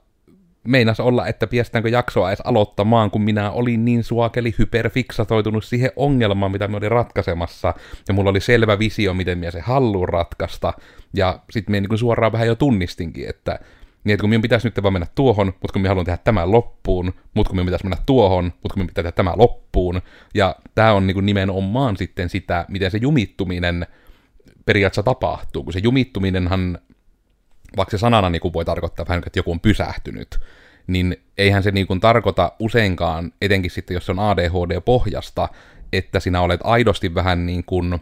meinas 0.64 1.00
olla, 1.00 1.28
että 1.28 1.48
piestäänkö 1.48 1.90
jaksoa 1.90 2.30
edes 2.30 2.42
aloittamaan, 2.42 3.12
kun 3.12 3.22
minä 3.22 3.52
olin 3.52 3.86
niin 3.86 4.04
suakeli 4.04 4.56
hyperfiksatoitunut 4.60 5.64
siihen 5.64 5.92
ongelmaan, 5.96 6.52
mitä 6.52 6.68
me 6.68 6.78
olin 6.78 6.92
ratkaisemassa, 6.92 7.74
ja 8.08 8.14
mulla 8.14 8.30
oli 8.30 8.42
selvä 8.42 8.80
visio, 8.80 9.14
miten 9.14 9.38
minä 9.38 9.52
se 9.52 9.60
haluan 9.60 10.10
ratkaista, 10.10 10.74
ja 11.14 11.40
sitten 11.50 11.72
minä 11.72 11.88
niin 11.88 11.98
suoraan 11.98 12.32
vähän 12.32 12.48
jo 12.48 12.56
tunnistinkin, 12.56 13.30
että 13.30 13.60
niin, 14.04 14.14
että 14.14 14.22
kun 14.22 14.30
minun 14.30 14.42
pitäisi 14.42 14.68
nyt 14.68 14.84
vaan 14.84 14.94
mennä 14.94 15.08
tuohon, 15.16 15.46
mutta 15.48 15.74
kun 15.74 15.82
minä 15.82 15.90
haluan 15.90 16.06
tehdä 16.06 16.18
tämän 16.24 16.52
loppuun, 16.52 17.14
mutta 17.34 17.50
kun 17.50 17.58
minun 17.58 17.66
pitäisi 17.66 17.86
mennä 17.86 18.04
tuohon, 18.06 18.46
mutta 18.46 18.74
kun 18.74 18.80
minun 18.80 18.88
pitää 18.88 19.04
tehdä 19.04 19.16
tämä 19.16 19.34
loppuun, 19.36 20.02
ja 20.34 20.56
tämä 20.76 20.94
on 20.94 21.08
niin 21.08 21.16
kuin 21.16 21.26
nimenomaan 21.26 21.98
sitten 21.98 22.30
sitä, 22.30 22.66
miten 22.70 22.92
se 22.92 22.98
jumittuminen 23.02 23.88
periaatteessa 24.66 25.04
tapahtuu, 25.04 25.64
kun 25.64 25.74
se 25.74 25.80
jumittuminenhan, 25.84 26.80
vaikka 27.78 27.92
se 27.92 28.02
sanana 28.02 28.30
niin 28.30 28.42
kuin 28.42 28.54
voi 28.54 28.66
tarkoittaa 28.66 29.06
vähän, 29.08 29.24
että 29.26 29.40
joku 29.40 29.52
on 29.52 29.60
pysähtynyt, 29.60 30.40
niin 30.88 31.24
eihän 31.38 31.64
se 31.64 31.72
niin 31.72 31.88
kuin 31.88 32.00
tarkoita 32.00 32.52
useinkaan, 32.60 33.32
etenkin 33.42 33.72
sitten 33.72 33.94
jos 33.94 34.06
se 34.06 34.12
on 34.12 34.20
ADHD-pohjasta, 34.20 35.50
että 35.94 36.20
sinä 36.20 36.42
olet 36.42 36.60
aidosti 36.64 37.16
vähän 37.16 37.46
niin 37.46 37.64
kuin 37.64 38.00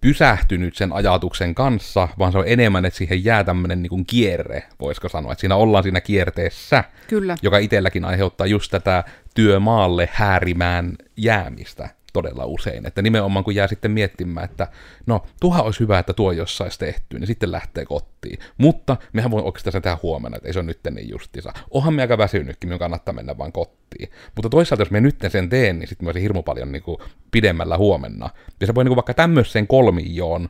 pysähtynyt 0.00 0.76
sen 0.76 0.92
ajatuksen 0.92 1.54
kanssa, 1.54 2.08
vaan 2.18 2.32
se 2.32 2.38
on 2.38 2.44
enemmän, 2.46 2.84
että 2.84 2.98
siihen 2.98 3.24
jää 3.24 3.44
tämmöinen 3.44 3.82
niin 3.82 4.06
kierre, 4.06 4.62
voisiko 4.80 5.08
sanoa, 5.08 5.32
että 5.32 5.40
siinä 5.40 5.56
ollaan 5.56 5.82
siinä 5.82 6.00
kierteessä, 6.00 6.84
Kyllä. 7.08 7.36
joka 7.42 7.58
itselläkin 7.58 8.04
aiheuttaa 8.04 8.46
just 8.46 8.70
tätä 8.70 9.04
työmaalle 9.34 10.08
häärimään 10.12 10.96
jäämistä 11.16 11.88
todella 12.12 12.44
usein. 12.44 12.86
Että 12.86 13.02
nimenomaan 13.02 13.44
kun 13.44 13.54
jää 13.54 13.66
sitten 13.66 13.90
miettimään, 13.90 14.44
että 14.44 14.68
no, 15.06 15.26
tuohan 15.40 15.64
olisi 15.64 15.80
hyvä, 15.80 15.98
että 15.98 16.12
tuo 16.12 16.32
jossain 16.32 16.70
tehty, 16.78 17.18
niin 17.18 17.26
sitten 17.26 17.52
lähtee 17.52 17.84
kotiin. 17.84 18.38
Mutta 18.58 18.96
mehän 19.12 19.30
voi 19.30 19.42
oikeastaan 19.42 19.72
sen 19.72 19.82
tehdä 19.82 19.98
huomenna, 20.02 20.36
että 20.36 20.48
ei 20.48 20.52
se 20.52 20.58
ole 20.58 20.66
nyt 20.66 20.80
niin 20.90 21.10
justiinsa. 21.10 21.52
Onhan 21.70 21.94
me 21.94 22.02
aika 22.02 22.18
väsynytkin, 22.18 22.68
minun 22.68 22.78
kannattaa 22.78 23.14
mennä 23.14 23.38
vaan 23.38 23.52
kotiin. 23.52 24.10
Mutta 24.34 24.48
toisaalta, 24.48 24.82
jos 24.82 24.90
me 24.90 25.00
nyt 25.00 25.16
sen 25.28 25.48
teen, 25.48 25.78
niin 25.78 25.88
sitten 25.88 26.08
me 26.08 26.22
hirmu 26.22 26.42
paljon 26.42 26.72
niin 26.72 26.82
kuin, 26.82 26.98
pidemmällä 27.30 27.76
huomenna. 27.76 28.30
Ja 28.60 28.66
se 28.66 28.74
voi 28.74 28.84
niin 28.84 28.90
kuin, 28.90 28.96
vaikka 28.96 29.14
tämmöiseen 29.14 29.66
kolmioon 29.66 30.48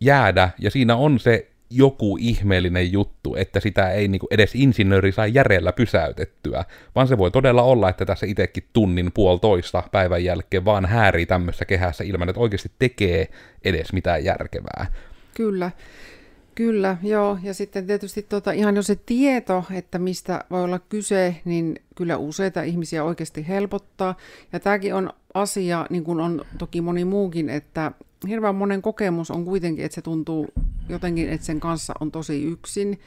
jäädä, 0.00 0.50
ja 0.58 0.70
siinä 0.70 0.96
on 0.96 1.18
se 1.18 1.50
joku 1.70 2.16
ihmeellinen 2.20 2.92
juttu, 2.92 3.34
että 3.34 3.60
sitä 3.60 3.90
ei 3.90 4.08
niin 4.08 4.20
edes 4.30 4.54
insinööri 4.54 5.12
saa 5.12 5.26
järjellä 5.26 5.72
pysäytettyä, 5.72 6.64
vaan 6.94 7.08
se 7.08 7.18
voi 7.18 7.30
todella 7.30 7.62
olla, 7.62 7.88
että 7.88 8.06
tässä 8.06 8.26
itsekin 8.26 8.64
tunnin 8.72 9.12
puolitoista 9.12 9.82
päivän 9.92 10.24
jälkeen 10.24 10.64
vaan 10.64 10.86
häärii 10.86 11.26
tämmöisessä 11.26 11.64
kehässä 11.64 12.04
ilman, 12.04 12.28
että 12.28 12.40
oikeasti 12.40 12.70
tekee 12.78 13.28
edes 13.64 13.92
mitään 13.92 14.24
järkevää. 14.24 14.86
Kyllä. 15.34 15.70
Kyllä, 16.54 16.96
joo. 17.02 17.38
Ja 17.42 17.54
sitten 17.54 17.86
tietysti 17.86 18.22
tota, 18.22 18.52
ihan 18.52 18.76
jo 18.76 18.82
se 18.82 18.96
tieto, 19.06 19.64
että 19.74 19.98
mistä 19.98 20.44
voi 20.50 20.64
olla 20.64 20.78
kyse, 20.78 21.36
niin 21.44 21.82
kyllä 21.94 22.16
useita 22.16 22.62
ihmisiä 22.62 23.04
oikeasti 23.04 23.48
helpottaa. 23.48 24.16
Ja 24.52 24.60
tämäkin 24.60 24.94
on 24.94 25.10
asia, 25.34 25.86
niin 25.90 26.04
kuin 26.04 26.20
on 26.20 26.44
toki 26.58 26.80
moni 26.80 27.04
muukin, 27.04 27.50
että 27.50 27.92
hirveän 28.28 28.54
monen 28.54 28.82
kokemus 28.82 29.30
on 29.30 29.44
kuitenkin, 29.44 29.84
että 29.84 29.94
se 29.94 30.02
tuntuu 30.02 30.46
jotenkin, 30.88 31.28
että 31.28 31.46
sen 31.46 31.60
kanssa 31.60 31.94
on 32.00 32.12
tosi 32.12 32.44
yksin. 32.44 33.00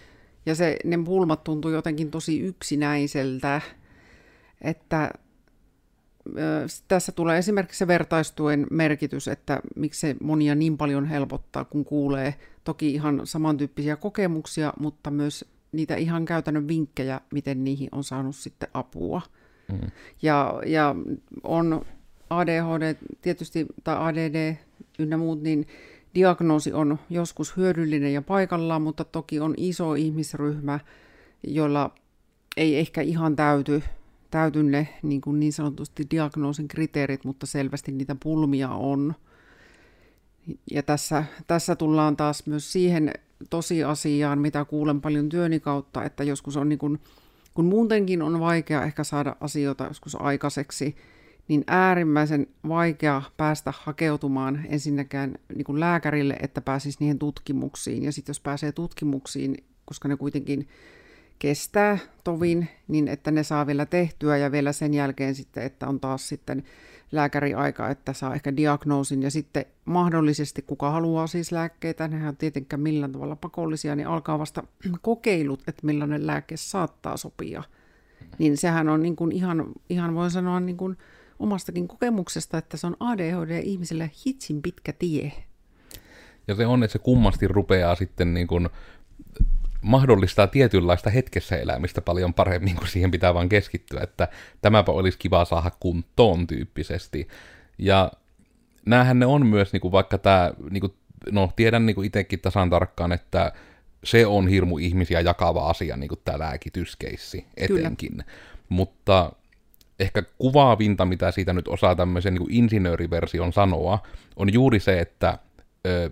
Ja 0.46 0.56
se, 0.56 0.78
ne 0.86 1.00
pulmat 1.06 1.44
tuntuu 1.44 1.72
jotenkin 1.72 2.12
tosi 2.12 2.40
yksinäiseltä. 2.40 3.62
Että 4.62 5.12
tässä 6.88 7.12
tulee 7.12 7.38
esimerkiksi 7.38 7.78
se 7.78 7.88
vertaistuen 7.88 8.68
merkitys, 8.72 9.28
että 9.28 9.60
miksi 9.76 10.00
se 10.00 10.16
monia 10.22 10.56
niin 10.56 10.78
paljon 10.78 11.06
helpottaa, 11.06 11.66
kun 11.66 11.86
kuulee 11.86 12.36
toki 12.64 12.94
ihan 12.94 13.22
samantyyppisiä 13.24 13.96
kokemuksia, 13.96 14.74
mutta 14.80 15.12
myös 15.12 15.46
niitä 15.72 15.96
ihan 15.96 16.26
käytännön 16.26 16.68
vinkkejä, 16.68 17.22
miten 17.34 17.64
niihin 17.64 17.90
on 17.92 18.04
saanut 18.04 18.36
sitten 18.36 18.70
apua. 18.74 19.22
Mm. 19.72 19.92
Ja, 20.22 20.62
ja 20.66 20.96
on 21.44 21.86
ADHD 22.30 22.96
tietysti, 23.22 23.66
tai 23.84 23.96
ADD 24.00 24.56
ynnä 25.00 25.18
muut, 25.18 25.42
niin 25.42 25.68
diagnoosi 26.16 26.74
on 26.74 27.00
joskus 27.10 27.58
hyödyllinen 27.58 28.14
ja 28.14 28.22
paikallaan, 28.22 28.82
mutta 28.82 29.04
toki 29.04 29.40
on 29.40 29.54
iso 29.58 29.94
ihmisryhmä, 29.94 30.80
joilla 31.44 31.96
ei 32.58 32.80
ehkä 32.80 33.02
ihan 33.02 33.36
täyty 33.36 33.84
täyty 34.32 34.64
ne 34.64 34.88
niin, 35.04 35.22
kuin 35.22 35.40
niin 35.40 35.54
sanotusti 35.54 36.08
diagnoosin 36.12 36.68
kriteerit, 36.68 37.24
mutta 37.24 37.46
selvästi 37.46 37.92
niitä 37.92 38.16
pulmia 38.24 38.70
on. 38.70 39.16
Ja 40.72 40.84
tässä, 40.84 41.24
tässä 41.48 41.76
tullaan 41.76 42.18
taas 42.18 42.48
myös 42.48 42.72
siihen 42.72 43.12
tosiasiaan, 43.50 44.40
mitä 44.40 44.66
kuulen 44.66 45.02
paljon 45.02 45.30
työni 45.30 45.60
kautta, 45.60 46.04
että 46.04 46.24
joskus 46.24 46.58
on 46.58 46.70
niin 46.70 46.80
kuin, 46.80 47.00
kun 47.54 47.66
muutenkin 47.66 48.22
on 48.22 48.40
vaikea 48.40 48.84
ehkä 48.84 49.04
saada 49.04 49.36
asioita 49.42 49.84
joskus 49.84 50.22
aikaiseksi, 50.22 50.96
niin 51.50 51.64
äärimmäisen 51.68 52.48
vaikea 52.68 53.22
päästä 53.38 53.74
hakeutumaan 53.78 54.66
ensinnäkään 54.70 55.36
niin 55.56 55.66
kuin 55.66 55.80
lääkärille, 55.80 56.36
että 56.42 56.62
pääsisi 56.62 56.98
niihin 57.00 57.20
tutkimuksiin. 57.20 58.04
Ja 58.04 58.12
sitten 58.12 58.30
jos 58.30 58.40
pääsee 58.40 58.72
tutkimuksiin, 58.72 59.56
koska 59.86 60.08
ne 60.08 60.18
kuitenkin 60.18 60.68
kestää 61.40 61.98
tovin, 62.24 62.68
niin 62.88 63.08
että 63.08 63.32
ne 63.32 63.44
saa 63.44 63.68
vielä 63.68 63.86
tehtyä 63.86 64.38
ja 64.38 64.52
vielä 64.52 64.72
sen 64.72 64.94
jälkeen 64.94 65.36
sitten, 65.36 65.64
että 65.64 65.88
on 65.88 66.00
taas 66.00 66.28
sitten 66.28 66.64
lääkäriaika, 67.12 67.90
että 67.90 68.14
saa 68.14 68.36
ehkä 68.36 68.56
diagnoosin 68.56 69.24
ja 69.24 69.32
sitten 69.32 69.66
mahdollisesti, 69.86 70.62
kuka 70.62 70.92
haluaa 70.92 71.28
siis 71.28 71.52
lääkkeitä, 71.52 72.08
nehän 72.08 72.30
on 72.30 72.38
tietenkään 72.38 72.82
millään 72.82 73.12
tavalla 73.12 73.36
pakollisia, 73.36 73.96
niin 73.96 74.08
alkaa 74.08 74.40
vasta 74.40 74.64
kokeilut, 75.02 75.64
että 75.68 75.86
millainen 75.86 76.28
lääke 76.28 76.58
saattaa 76.58 77.18
sopia. 77.18 77.64
Niin 78.40 78.58
sehän 78.58 78.90
on 78.90 79.02
niin 79.02 79.16
kuin 79.16 79.32
ihan, 79.32 79.66
ihan 79.90 80.16
voin 80.16 80.32
sanoa 80.32 80.60
niin 80.60 80.78
kuin 80.78 80.98
omastakin 81.40 81.88
kokemuksesta, 81.88 82.58
että 82.58 82.78
se 82.78 82.88
on 82.88 82.96
ADHD-ihmiselle 83.00 84.12
hitsin 84.26 84.62
pitkä 84.62 84.94
tie. 84.94 85.32
Ja 86.48 86.56
se 86.56 86.66
on, 86.66 86.84
että 86.84 86.94
se 86.94 87.00
kummasti 87.00 87.48
rupeaa 87.48 87.96
sitten 87.96 88.34
niin 88.34 88.48
kuin 88.48 88.70
mahdollistaa 89.82 90.48
tietynlaista 90.48 91.10
hetkessä 91.10 91.58
elämistä 91.58 92.02
paljon 92.02 92.34
paremmin, 92.34 92.76
kun 92.76 92.88
siihen 92.88 93.12
pitää 93.12 93.34
vaan 93.34 93.50
keskittyä, 93.50 94.02
että 94.04 94.28
tämäpä 94.62 94.92
olisi 94.92 95.18
kiva 95.18 95.46
saada 95.46 95.72
kuntoon 95.80 96.48
tyyppisesti. 96.48 97.28
Ja 97.78 98.12
näähän 98.86 99.20
ne 99.20 99.26
on 99.26 99.46
myös, 99.46 99.74
niin 99.74 99.82
kuin 99.82 99.92
vaikka 99.92 100.18
tämä, 100.18 100.54
niin 100.70 100.82
kuin, 100.82 100.94
no 101.32 101.52
tiedän 101.56 101.86
niin 101.86 101.96
kuin 101.96 102.08
itsekin 102.08 102.40
tasan 102.40 102.70
tarkkaan, 102.70 103.12
että 103.12 103.54
se 104.04 104.26
on 104.26 104.48
hirmu 104.48 104.78
ihmisiä 104.78 105.22
jakava 105.22 105.70
asia, 105.70 105.98
niin 105.98 106.10
kuin 106.10 106.22
tämä 106.26 106.40
lääkityskeissi 106.40 107.46
etenkin. 107.58 108.12
Kyllä. 108.12 108.24
Mutta 108.70 109.32
ehkä 110.00 110.24
kuvaavinta, 110.38 111.06
mitä 111.06 111.32
siitä 111.32 111.54
nyt 111.54 111.68
osaa 111.68 111.96
tämmöisen 111.96 112.34
niin 112.34 112.52
insinööriversion 112.52 113.54
sanoa, 113.54 114.00
on 114.36 114.54
juuri 114.54 114.80
se, 114.80 115.00
että 115.00 115.38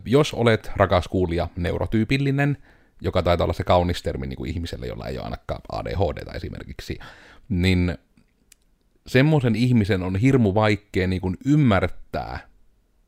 jos 0.06 0.34
olet, 0.34 0.72
rakas 0.76 1.08
kuulija, 1.08 1.48
neurotyypillinen, 1.56 2.58
joka 3.02 3.24
taitaa 3.24 3.46
olla 3.46 3.54
se 3.54 3.64
kaunis 3.64 4.04
termi 4.04 4.28
niin 4.28 4.38
kuin 4.38 4.50
ihmiselle, 4.50 4.88
jolla 4.88 5.08
ei 5.08 5.18
ole 5.18 5.24
ainakaan 5.24 5.62
ADHD 5.72 6.36
esimerkiksi, 6.36 7.00
niin 7.50 7.98
semmoisen 9.08 9.56
ihmisen 9.56 10.04
on 10.04 10.16
hirmu 10.16 10.54
vaikea 10.54 11.08
niin 11.08 11.22
kuin 11.22 11.38
ymmärtää, 11.46 12.40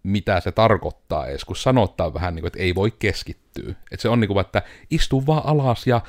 mitä 0.03 0.39
se 0.39 0.51
tarkoittaa 0.51 1.27
edes, 1.27 1.45
kun 1.45 1.55
sanottaa 1.55 2.13
vähän 2.13 2.36
niin 2.36 2.41
kuin, 2.41 2.48
että 2.48 2.59
ei 2.59 2.75
voi 2.75 2.91
keskittyä. 2.91 3.71
Että 3.91 4.01
se 4.01 4.09
on 4.09 4.19
niin 4.19 4.27
kuin, 4.27 4.41
että 4.41 4.62
istu 4.89 5.27
vaan 5.27 5.45
alas 5.45 5.88
ja 5.88 6.01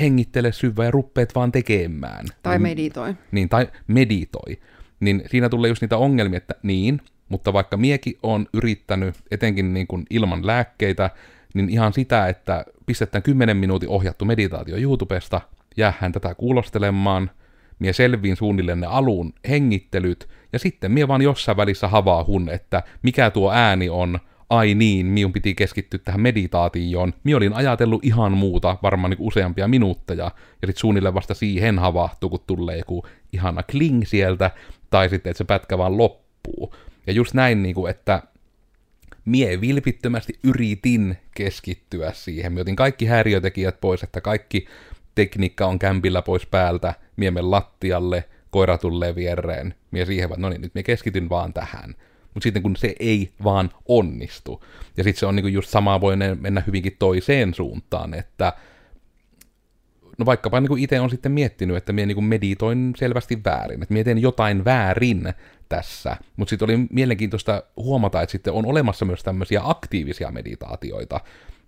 hengittele 0.00 0.52
syvä 0.52 0.84
ja 0.84 0.90
ruppeet 0.90 1.34
vaan 1.34 1.52
tekemään. 1.52 2.26
Tai 2.42 2.58
meditoi. 2.58 3.14
Niin, 3.32 3.48
tai 3.48 3.68
meditoi. 3.86 4.58
Niin 5.00 5.22
siinä 5.30 5.48
tulee 5.48 5.68
just 5.68 5.82
niitä 5.82 5.96
ongelmia, 5.96 6.36
että 6.36 6.54
niin, 6.62 7.00
mutta 7.28 7.52
vaikka 7.52 7.76
miekin 7.76 8.18
on 8.22 8.46
yrittänyt, 8.52 9.14
etenkin 9.30 9.74
niin 9.74 9.86
kuin 9.86 10.04
ilman 10.10 10.46
lääkkeitä, 10.46 11.10
niin 11.54 11.68
ihan 11.68 11.92
sitä, 11.92 12.28
että 12.28 12.64
pistetään 12.86 13.22
10 13.22 13.56
minuutin 13.56 13.88
ohjattu 13.88 14.24
meditaatio 14.24 14.76
YouTubesta, 14.76 15.40
jäähän 15.76 16.12
tätä 16.12 16.34
kuulostelemaan, 16.34 17.30
mie 17.78 17.92
selviin 17.92 18.36
suunnilleen 18.36 18.80
ne 18.80 18.86
alun 18.86 19.32
hengittelyt, 19.48 20.28
ja 20.52 20.58
sitten 20.58 20.92
mie 20.92 21.08
vaan 21.08 21.22
jossain 21.22 21.56
välissä 21.56 21.88
havaahun, 21.88 22.48
että 22.48 22.82
mikä 23.02 23.30
tuo 23.30 23.52
ääni 23.52 23.88
on, 23.88 24.18
ai 24.58 24.74
niin, 24.74 25.06
minun 25.06 25.32
piti 25.32 25.54
keskittyä 25.54 26.00
tähän 26.04 26.20
meditaatioon. 26.20 27.14
Mi 27.24 27.34
olin 27.34 27.52
ajatellut 27.52 28.04
ihan 28.04 28.32
muuta, 28.32 28.76
varmaan 28.82 29.10
niin 29.10 29.20
useampia 29.20 29.68
minuutteja, 29.68 30.24
ja 30.62 30.66
sitten 30.66 30.80
suunnilleen 30.80 31.14
vasta 31.14 31.34
siihen 31.34 31.78
havahtuu, 31.78 32.30
kun 32.30 32.40
tulee 32.46 32.78
joku 32.78 33.06
ihana 33.32 33.62
kling 33.62 34.02
sieltä, 34.04 34.50
tai 34.90 35.08
sitten, 35.08 35.30
että 35.30 35.38
se 35.38 35.44
pätkä 35.44 35.78
vaan 35.78 35.98
loppuu. 35.98 36.74
Ja 37.06 37.12
just 37.12 37.34
näin, 37.34 37.62
niin 37.62 37.74
kuin, 37.74 37.90
että 37.90 38.22
mie 39.24 39.60
vilpittömästi 39.60 40.38
yritin 40.42 41.16
keskittyä 41.34 42.12
siihen. 42.12 42.52
Mie 42.52 42.60
otin 42.60 42.76
kaikki 42.76 43.06
häiriötekijät 43.06 43.80
pois, 43.80 44.02
että 44.02 44.20
kaikki 44.20 44.66
tekniikka 45.14 45.66
on 45.66 45.78
kämpillä 45.78 46.22
pois 46.22 46.46
päältä, 46.46 46.94
miemen 47.16 47.50
lattialle, 47.50 48.24
koira 48.50 48.78
tulee 48.78 49.14
viereen, 49.14 49.74
mie 49.90 50.06
siihen 50.06 50.28
vaan, 50.28 50.40
no 50.40 50.48
niin, 50.48 50.60
nyt 50.60 50.74
mie 50.74 50.82
keskityn 50.82 51.28
vaan 51.28 51.52
tähän. 51.52 51.94
Mutta 52.34 52.44
sitten 52.44 52.62
kun 52.62 52.76
se 52.76 52.94
ei 52.98 53.32
vaan 53.44 53.70
onnistu. 53.88 54.64
Ja 54.96 55.04
sitten 55.04 55.20
se 55.20 55.26
on 55.26 55.36
niinku 55.36 55.48
just 55.48 55.70
sama 55.70 56.00
voi 56.00 56.16
mennä 56.40 56.62
hyvinkin 56.66 56.96
toiseen 56.98 57.54
suuntaan, 57.54 58.14
että 58.14 58.52
no 60.18 60.26
vaikkapa 60.26 60.60
niin 60.60 60.78
itse 60.78 61.00
on 61.00 61.10
sitten 61.10 61.32
miettinyt, 61.32 61.76
että 61.76 61.92
minä 61.92 62.06
niin 62.06 62.24
meditoin 62.24 62.92
selvästi 62.96 63.44
väärin, 63.44 63.82
että 63.82 63.92
minä 63.92 64.04
teen 64.04 64.18
jotain 64.18 64.64
väärin 64.64 65.32
tässä, 65.68 66.16
mutta 66.36 66.50
sitten 66.50 66.66
oli 66.66 66.86
mielenkiintoista 66.90 67.62
huomata, 67.76 68.22
että 68.22 68.32
sitten 68.32 68.52
on 68.52 68.66
olemassa 68.66 69.04
myös 69.04 69.22
tämmöisiä 69.22 69.60
aktiivisia 69.64 70.30
meditaatioita, 70.30 71.20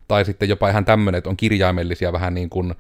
tai 0.09 0.25
sitten 0.25 0.49
jopa 0.49 0.69
ihan 0.69 0.85
tämmöinen, 0.85 1.19
että 1.19 1.31
on 1.31 1.37
kirjaimellisia 1.37 2.13
vähän 2.13 2.35
niin 2.35 2.51
kuin 2.51 2.75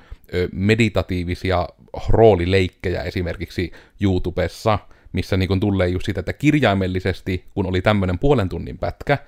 meditatiivisia 0.53 1.69
roolileikkejä 2.09 3.03
esimerkiksi 3.03 3.73
YouTubessa, 4.01 4.79
missä 5.17 5.37
niin 5.37 5.49
kuin 5.49 5.61
tulee 5.61 5.89
just 5.89 6.07
sitä, 6.07 6.21
että 6.21 6.33
kirjaimellisesti, 6.33 7.45
kun 7.55 7.67
oli 7.67 7.83
tämmöinen 7.83 8.19
puolen 8.19 8.49
tunnin 8.49 8.79
pätkä, 8.79 9.19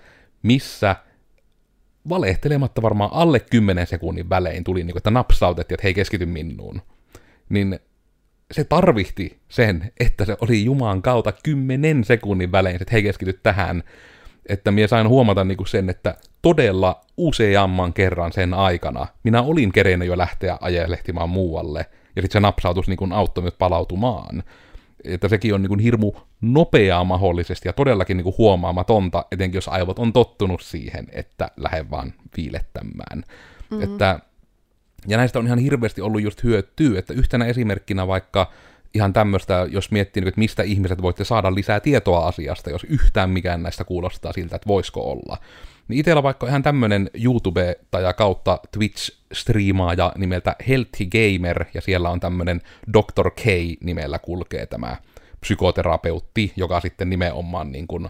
missä 0.43 0.97
valehtelematta 2.09 2.83
varmaan 2.83 3.11
alle 3.13 3.41
10 3.41 3.87
sekunnin 3.87 4.29
välein 4.29 4.65
tuli, 4.65 4.85
niin 4.85 4.93
kuin, 4.93 5.01
että 5.01 5.11
napsautettiin, 5.11 5.75
että 5.75 5.83
hei 5.85 5.95
keskity 5.95 6.27
minuun. 6.27 6.83
Niin 7.49 7.79
se 8.53 8.65
tarvihti 8.65 9.39
sen, 9.49 9.93
että 10.01 10.25
se 10.25 10.37
oli 10.41 10.65
Jumaan 10.65 11.03
kautta 11.03 11.33
10 11.33 12.05
sekunnin 12.05 12.53
välein, 12.53 12.77
että 12.77 12.93
hei 12.93 13.03
keskity 13.03 13.33
tähän. 13.43 13.83
Että 14.47 14.71
minä 14.71 14.87
sain 14.87 15.09
huomata 15.09 15.45
niin 15.45 15.57
kuin 15.57 15.69
sen, 15.69 15.91
että 15.91 16.15
todella 16.43 17.01
useamman 17.17 17.93
kerran 17.93 18.33
sen 18.33 18.55
aikana 18.55 19.07
minä 19.25 19.43
olin 19.43 19.73
kerennyt 19.73 20.09
jo 20.09 20.19
lähteä 20.19 20.59
ajelehtimaan 20.61 21.31
muualle, 21.31 21.87
ja 22.17 22.23
sitten 22.23 22.33
se 22.33 22.41
napsautus 22.41 22.89
niin 22.89 22.97
kuin 22.97 23.13
auttoi 23.13 23.43
myös 23.43 23.55
palautumaan 23.59 24.43
että 25.05 25.29
sekin 25.29 25.55
on 25.55 25.63
niin 25.63 25.69
kuin 25.69 25.81
hirmu 25.81 26.13
nopeaa 26.41 27.05
mahdollisesti 27.05 27.69
ja 27.69 27.73
todellakin 27.73 28.17
niin 28.17 28.25
kuin 28.25 28.39
huomaamatonta, 28.39 29.25
etenkin 29.33 29.57
jos 29.57 29.69
aivot 29.69 29.99
on 29.99 30.13
tottunut 30.13 30.61
siihen, 30.61 31.07
että 31.13 31.51
lähde 31.57 31.91
vaan 31.91 32.15
viilettämään. 32.37 33.19
Mm-hmm. 33.19 33.83
Että, 33.83 34.21
ja 35.09 35.17
näistä 35.17 35.39
on 35.39 35.47
ihan 35.47 35.59
hirveästi 35.59 36.01
ollut 36.01 36.23
just 36.23 36.45
hyötyä, 36.45 36.99
että 36.99 37.15
yhtenä 37.15 37.45
esimerkkinä 37.45 38.07
vaikka 38.07 38.53
ihan 38.95 39.13
tämmöistä, 39.13 39.67
jos 39.71 39.91
miettii, 39.91 40.23
että 40.29 40.39
mistä 40.39 40.63
ihmiset 40.63 41.03
voitte 41.03 41.25
saada 41.25 41.55
lisää 41.55 41.81
tietoa 41.81 42.27
asiasta, 42.27 42.71
jos 42.71 42.85
yhtään 42.85 43.31
mikään 43.31 43.63
näistä 43.63 43.85
kuulostaa 43.85 44.33
siltä, 44.33 44.57
että 44.57 44.69
voisiko 44.69 45.11
olla. 45.11 45.39
Niin 45.89 45.99
itsellä 46.01 46.23
vaikka 46.23 46.47
ihan 46.47 46.63
tämmönen 46.63 47.11
YouTube- 47.15 47.85
tai 47.91 48.15
kautta 48.15 48.61
Twitch-striimaaja 48.77 50.13
nimeltä 50.17 50.57
Healthy 50.69 51.07
Gamer, 51.07 51.65
ja 51.75 51.81
siellä 51.81 52.11
on 52.11 52.21
tämmönen 52.21 52.61
Dr. 52.93 53.31
K 53.31 53.45
nimellä 53.81 54.19
kulkee 54.19 54.67
tämä 54.67 54.97
psykoterapeutti, 55.41 56.53
joka 56.57 56.81
sitten 56.81 57.11
nimenomaan 57.11 57.73
niin 57.73 57.87
kuin 57.87 58.09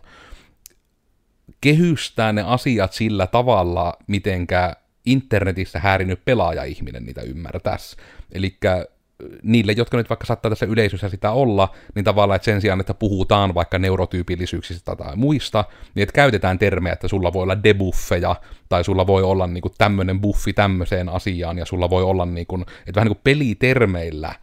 kehystää 1.61 2.33
ne 2.33 2.43
asiat 2.47 2.93
sillä 2.93 3.27
tavalla, 3.27 3.97
mitenkä 4.07 4.77
internetissä 5.07 5.79
häirinyt 5.79 6.25
pelaaja-ihminen 6.25 7.05
niitä 7.05 7.21
ymmärtäisi. 7.21 7.97
Eli 8.33 8.57
niille, 9.43 9.73
jotka 9.73 9.97
nyt 9.97 10.09
vaikka 10.09 10.27
saattaa 10.27 10.51
tässä 10.51 10.67
yleisössä 10.67 11.09
sitä 11.09 11.31
olla, 11.31 11.75
niin 11.95 12.05
tavallaan, 12.05 12.37
että 12.37 12.45
sen 12.45 12.61
sijaan, 12.61 12.81
että 12.81 12.95
puhutaan 12.95 13.55
vaikka 13.55 13.79
neurotyypillisyyksistä 13.79 14.97
tai 14.97 15.17
muista, 15.17 15.65
niin 15.95 16.03
että 16.03 16.13
käytetään 16.13 16.59
termejä, 16.59 16.93
että 16.93 17.09
sulla 17.09 17.33
voi 17.33 17.43
olla 17.43 17.63
debuffeja, 17.63 18.37
tai 18.69 18.85
sulla 18.85 19.07
voi 19.07 19.23
olla 19.23 19.47
niin 19.47 19.63
kuin 19.63 19.75
tämmöinen 19.79 20.21
buffi 20.21 20.53
tämmöiseen 20.53 21.09
asiaan, 21.09 21.59
ja 21.59 21.65
sulla 21.65 21.91
voi 21.91 22.03
olla 22.03 22.27
niin 22.27 22.47
kuin, 22.47 22.63
että 22.63 22.95
vähän 22.95 23.07
niin 23.07 23.17
kuin 23.17 23.25
pelitermeillä, 23.25 24.35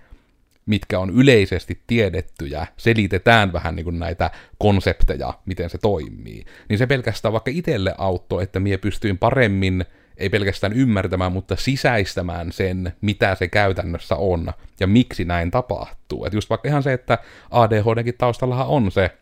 mitkä 0.65 0.99
on 0.99 1.09
yleisesti 1.09 1.81
tiedettyjä, 1.87 2.67
selitetään 2.77 3.53
vähän 3.53 3.75
niin 3.75 3.83
kuin 3.83 3.99
näitä 3.99 4.31
konsepteja, 4.57 5.33
miten 5.45 5.69
se 5.69 5.77
toimii. 5.77 6.45
Niin 6.69 6.77
se 6.77 6.87
pelkästään 6.87 7.33
vaikka 7.33 7.51
itselle 7.53 7.95
auttoi, 7.97 8.43
että 8.43 8.59
mie 8.59 8.77
pystyin 8.77 9.17
paremmin 9.17 9.85
ei 10.17 10.29
pelkästään 10.29 10.73
ymmärtämään, 10.73 11.31
mutta 11.31 11.55
sisäistämään 11.55 12.51
sen, 12.51 12.93
mitä 13.01 13.35
se 13.35 13.47
käytännössä 13.47 14.15
on 14.15 14.53
ja 14.79 14.87
miksi 14.87 15.25
näin 15.25 15.51
tapahtuu. 15.51 16.25
Et 16.25 16.33
just 16.33 16.49
vaikka 16.49 16.67
ihan 16.69 16.83
se, 16.83 16.93
että 16.93 17.17
ADHDkin 17.51 18.17
taustallahan 18.17 18.67
on 18.67 18.91
se, 18.91 19.17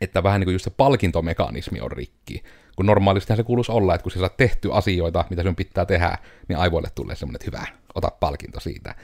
että 0.00 0.22
vähän 0.22 0.40
niin 0.40 0.46
kuin 0.46 0.52
just 0.52 0.64
se 0.64 0.70
palkintomekanismi 0.70 1.80
on 1.80 1.92
rikki. 1.92 2.42
Kun 2.76 2.86
normaalistihan 2.86 3.36
se 3.36 3.42
kuuluisi 3.42 3.72
olla, 3.72 3.94
että 3.94 4.02
kun 4.02 4.12
sä 4.12 4.18
saat 4.18 4.36
tehty 4.36 4.72
asioita, 4.72 5.24
mitä 5.30 5.42
sun 5.42 5.56
pitää 5.56 5.86
tehdä, 5.86 6.18
niin 6.48 6.58
aivoille 6.58 6.88
tulee 6.94 7.16
semmoinen, 7.16 7.36
että 7.36 7.58
hyvä, 7.58 7.66
ota 7.94 8.10
palkinto 8.20 8.60
siitä. 8.60 8.94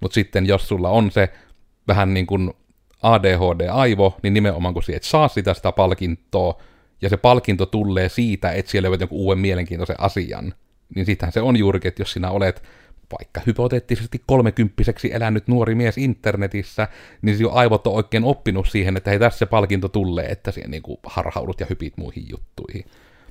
Mutta 0.00 0.14
sitten 0.14 0.46
jos 0.46 0.68
sulla 0.68 0.90
on 0.90 1.10
se 1.10 1.32
vähän 1.88 2.14
niin 2.14 2.26
kuin 2.26 2.52
ADHD-aivo, 3.02 4.16
niin 4.22 4.34
nimenomaan 4.34 4.74
kun 4.74 4.82
sä 4.82 4.92
et 4.96 5.02
saa 5.02 5.28
sitä, 5.28 5.54
sitä 5.54 5.72
palkintoa, 5.72 6.62
ja 7.02 7.08
se 7.08 7.16
palkinto 7.16 7.66
tulee 7.66 8.08
siitä, 8.08 8.52
että 8.52 8.70
siellä 8.70 8.88
löytät 8.88 9.00
jonkun 9.00 9.18
uuden 9.18 9.38
mielenkiintoisen 9.38 10.00
asian, 10.00 10.54
niin 10.94 11.06
sitähän 11.06 11.32
se 11.32 11.40
on 11.40 11.56
juurikin, 11.56 11.88
että 11.88 12.02
jos 12.02 12.12
sinä 12.12 12.30
olet 12.30 12.62
vaikka 13.18 13.40
hypoteettisesti 13.46 14.22
kolmekymppiseksi 14.26 15.14
elänyt 15.14 15.48
nuori 15.48 15.74
mies 15.74 15.98
internetissä, 15.98 16.88
niin 17.22 17.40
jo 17.40 17.50
aivot 17.52 17.86
on 17.86 17.94
oikein 17.94 18.24
oppinut 18.24 18.68
siihen, 18.68 18.96
että 18.96 19.10
hei 19.10 19.18
tässä 19.18 19.38
se 19.38 19.46
palkinto 19.46 19.88
tulee, 19.88 20.26
että 20.26 20.50
siihen 20.50 20.70
niin 20.70 20.82
kuin 20.82 20.98
harhaudut 21.06 21.60
ja 21.60 21.66
hypit 21.70 21.96
muihin 21.96 22.26
juttuihin. 22.30 22.84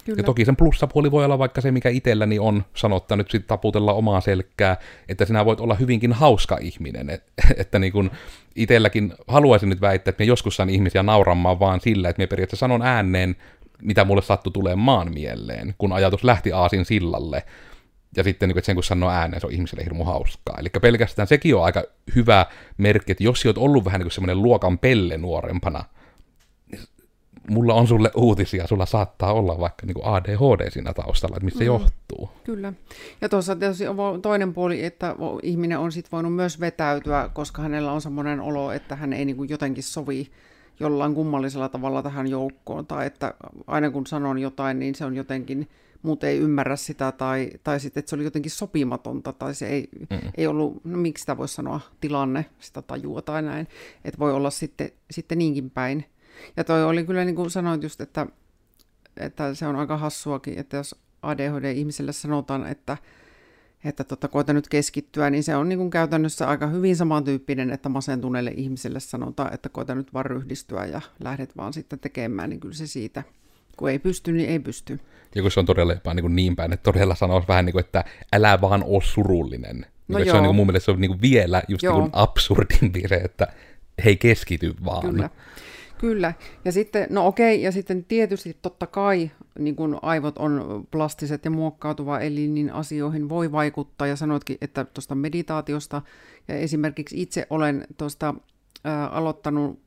Kyllä. 0.05 0.19
Ja 0.19 0.23
toki 0.23 0.45
sen 0.45 0.55
plussapuoli 0.55 1.11
voi 1.11 1.25
olla 1.25 1.39
vaikka 1.39 1.61
se, 1.61 1.71
mikä 1.71 1.89
itselläni 1.89 2.39
on 2.39 2.63
sanottaa 2.75 3.17
nyt 3.17 3.31
sitten 3.31 3.47
taputella 3.47 3.93
omaa 3.93 4.21
selkää, 4.21 4.77
että 5.09 5.25
sinä 5.25 5.45
voit 5.45 5.59
olla 5.59 5.75
hyvinkin 5.75 6.13
hauska 6.13 6.57
ihminen. 6.61 7.09
Et, 7.09 7.23
että 7.57 7.79
niin 7.79 7.93
kun 7.93 8.11
itselläkin 8.55 9.13
haluaisin 9.27 9.69
nyt 9.69 9.81
väittää, 9.81 10.09
että 10.09 10.21
me 10.21 10.27
joskus 10.27 10.55
saan 10.55 10.69
ihmisiä 10.69 11.03
nauramaan 11.03 11.59
vaan 11.59 11.81
sillä, 11.81 12.09
että 12.09 12.21
me 12.21 12.27
periaatteessa 12.27 12.63
sanon 12.63 12.81
ääneen, 12.81 13.35
mitä 13.81 14.05
mulle 14.05 14.21
sattui 14.21 14.53
tulee 14.53 14.75
maan 14.75 15.13
mieleen, 15.13 15.75
kun 15.77 15.93
ajatus 15.93 16.23
lähti 16.23 16.51
aasin 16.51 16.85
sillalle. 16.85 17.43
Ja 18.17 18.23
sitten 18.23 18.49
niin, 18.49 18.57
että 18.57 18.65
sen 18.65 18.75
kun 18.75 18.83
sanoo 18.83 19.09
ääneen, 19.09 19.41
se 19.41 19.47
on 19.47 19.53
ihmiselle 19.53 19.83
hirmu 19.83 20.03
hauskaa. 20.03 20.57
Eli 20.59 20.69
pelkästään 20.81 21.27
sekin 21.27 21.55
on 21.55 21.63
aika 21.63 21.83
hyvä 22.15 22.45
merkki, 22.77 23.11
että 23.11 23.23
jos 23.23 23.45
olet 23.45 23.57
ollut 23.57 23.85
vähän 23.85 23.99
niin 23.99 24.05
kuin 24.05 24.13
semmoinen 24.13 24.41
luokan 24.41 24.79
pelle 24.79 25.17
nuorempana, 25.17 25.83
mulla 27.49 27.73
on 27.73 27.87
sulle 27.87 28.11
uutisia, 28.15 28.67
sulla 28.67 28.85
saattaa 28.85 29.33
olla 29.33 29.59
vaikka 29.59 29.85
niin 29.85 29.93
kuin 29.93 30.05
ADHD 30.05 30.71
siinä 30.71 30.93
taustalla, 30.93 31.35
että 31.35 31.45
mistä 31.45 31.59
mm, 31.59 31.65
johtuu. 31.65 32.29
Kyllä. 32.43 32.73
Ja 33.21 33.29
tuossa 33.29 33.55
tietysti 33.55 33.87
on 33.87 34.21
toinen 34.21 34.53
puoli, 34.53 34.85
että 34.85 35.15
ihminen 35.43 35.79
on 35.79 35.91
sitten 35.91 36.11
voinut 36.11 36.35
myös 36.35 36.59
vetäytyä, 36.59 37.29
koska 37.33 37.61
hänellä 37.61 37.91
on 37.91 38.01
semmoinen 38.01 38.41
olo, 38.41 38.71
että 38.71 38.95
hän 38.95 39.13
ei 39.13 39.25
niin 39.25 39.37
kuin 39.37 39.49
jotenkin 39.49 39.83
sovi 39.83 40.31
jollain 40.79 41.15
kummallisella 41.15 41.69
tavalla 41.69 42.03
tähän 42.03 42.27
joukkoon, 42.27 42.85
tai 42.85 43.05
että 43.05 43.33
aina 43.67 43.91
kun 43.91 44.07
sanon 44.07 44.39
jotain, 44.39 44.79
niin 44.79 44.95
se 44.95 45.05
on 45.05 45.15
jotenkin, 45.15 45.69
muut 46.01 46.23
ei 46.23 46.37
ymmärrä 46.37 46.75
sitä, 46.75 47.11
tai, 47.11 47.49
tai 47.63 47.79
sitten, 47.79 48.01
että 48.01 48.09
se 48.09 48.15
oli 48.15 48.23
jotenkin 48.23 48.51
sopimatonta, 48.51 49.33
tai 49.33 49.55
se 49.55 49.67
ei, 49.67 49.89
mm. 50.09 50.31
ei 50.37 50.47
ollut, 50.47 50.85
no 50.85 50.97
miksi 50.97 51.21
sitä 51.21 51.37
voisi 51.37 51.53
sanoa, 51.53 51.79
tilanne, 52.01 52.45
sitä 52.59 52.81
tajua 52.81 53.21
tai 53.21 53.41
näin, 53.41 53.67
että 54.05 54.19
voi 54.19 54.33
olla 54.33 54.49
sitten, 54.49 54.89
sitten 55.11 55.37
niinkin 55.37 55.69
päin. 55.69 56.05
Ja 56.57 56.63
toi 56.63 56.83
oli 56.83 57.05
kyllä 57.05 57.25
niin 57.25 57.35
kuin 57.35 57.51
sanoit 57.51 57.83
just, 57.83 58.01
että, 58.01 58.27
että 59.17 59.53
se 59.53 59.67
on 59.67 59.75
aika 59.75 59.97
hassuakin, 59.97 60.59
että 60.59 60.77
jos 60.77 60.95
ADHD-ihmiselle 61.21 62.13
sanotaan, 62.13 62.67
että, 62.67 62.97
että 63.85 64.03
tota, 64.03 64.27
koeta 64.27 64.53
nyt 64.53 64.69
keskittyä, 64.69 65.29
niin 65.29 65.43
se 65.43 65.55
on 65.55 65.69
niin 65.69 65.79
kuin 65.79 65.89
käytännössä 65.89 66.47
aika 66.47 66.67
hyvin 66.67 66.95
samantyyppinen, 66.95 67.71
että 67.71 67.89
masentuneelle 67.89 68.51
ihmiselle 68.55 68.99
sanotaan, 68.99 69.53
että 69.53 69.69
koeta 69.69 69.95
nyt 69.95 70.13
vaan 70.13 70.25
ryhdistyä 70.25 70.85
ja 70.85 71.01
lähdet 71.19 71.57
vaan 71.57 71.73
sitten 71.73 71.99
tekemään, 71.99 72.49
niin 72.49 72.59
kyllä 72.59 72.75
se 72.75 72.87
siitä, 72.87 73.23
kun 73.77 73.89
ei 73.89 73.99
pysty, 73.99 74.31
niin 74.31 74.49
ei 74.49 74.59
pysty. 74.59 74.99
Ja 75.35 75.41
kun 75.41 75.51
se 75.51 75.59
on 75.59 75.65
todella 75.65 75.93
jopa 75.93 76.13
niin, 76.13 76.23
kuin 76.23 76.35
niin 76.35 76.55
päin, 76.55 76.73
että 76.73 76.83
todella 76.83 77.15
sanoo 77.15 77.43
vähän 77.47 77.65
niin 77.65 77.73
kuin, 77.73 77.85
että 77.85 78.03
älä 78.33 78.61
vaan 78.61 78.83
ole 78.83 79.03
surullinen. 79.03 79.85
Niin 80.07 80.19
no 80.19 80.25
se 80.25 80.31
on 80.31 80.37
niin 80.37 80.47
kuin, 80.47 80.55
mun 80.55 80.67
mielestä 80.67 80.85
se 80.85 80.91
on 80.91 81.01
niin 81.01 81.11
kuin 81.11 81.21
vielä 81.21 81.63
just 81.67 81.83
niin 81.83 81.93
kuin 81.93 82.09
absurdimpi 82.13 83.03
se, 83.07 83.15
että 83.15 83.47
hei 84.05 84.17
keskity 84.17 84.73
vaan. 84.85 85.11
Kyllä. 85.11 85.29
Kyllä, 86.03 86.33
ja 86.65 86.71
sitten, 86.71 87.07
no 87.09 87.27
okei, 87.27 87.61
ja 87.61 87.71
sitten 87.71 88.05
tietysti 88.05 88.57
totta 88.61 88.87
kai 88.87 89.31
niin 89.59 89.75
kun 89.75 89.99
aivot 90.01 90.37
on 90.37 90.87
plastiset 90.91 91.45
ja 91.45 91.51
muokkautuva 91.51 92.19
elin, 92.19 92.53
niin 92.53 92.73
asioihin 92.73 93.29
voi 93.29 93.51
vaikuttaa, 93.51 94.07
ja 94.07 94.15
sanoitkin, 94.15 94.57
että 94.61 94.85
tuosta 94.85 95.15
meditaatiosta, 95.15 96.01
ja 96.47 96.55
esimerkiksi 96.55 97.21
itse 97.21 97.47
olen 97.49 97.87
tuosta 97.97 98.35
ää, 98.83 99.07
aloittanut, 99.07 99.79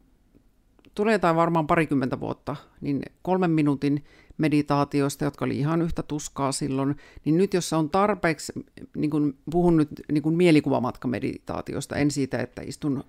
tulee 0.94 1.12
jotain 1.12 1.36
varmaan 1.36 1.66
parikymmentä 1.66 2.20
vuotta, 2.20 2.56
niin 2.80 3.02
kolmen 3.22 3.50
minuutin 3.50 4.04
meditaatioista, 4.38 5.24
jotka 5.24 5.44
oli 5.44 5.58
ihan 5.58 5.82
yhtä 5.82 6.02
tuskaa 6.02 6.52
silloin, 6.52 6.96
niin 7.24 7.36
nyt 7.36 7.54
jos 7.54 7.72
on 7.72 7.90
tarpeeksi, 7.90 8.52
niin 8.96 9.10
kun 9.10 9.34
puhun 9.50 9.76
nyt 9.76 9.88
niin 10.12 10.22
kun 10.22 10.36
mielikuvamatkameditaatiosta, 10.36 11.96
en 11.96 12.10
siitä, 12.10 12.38
että 12.38 12.62
istun 12.62 13.04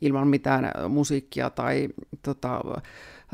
ilman 0.00 0.28
mitään 0.28 0.72
musiikkia 0.88 1.50
tai 1.50 1.88
tota, 2.22 2.60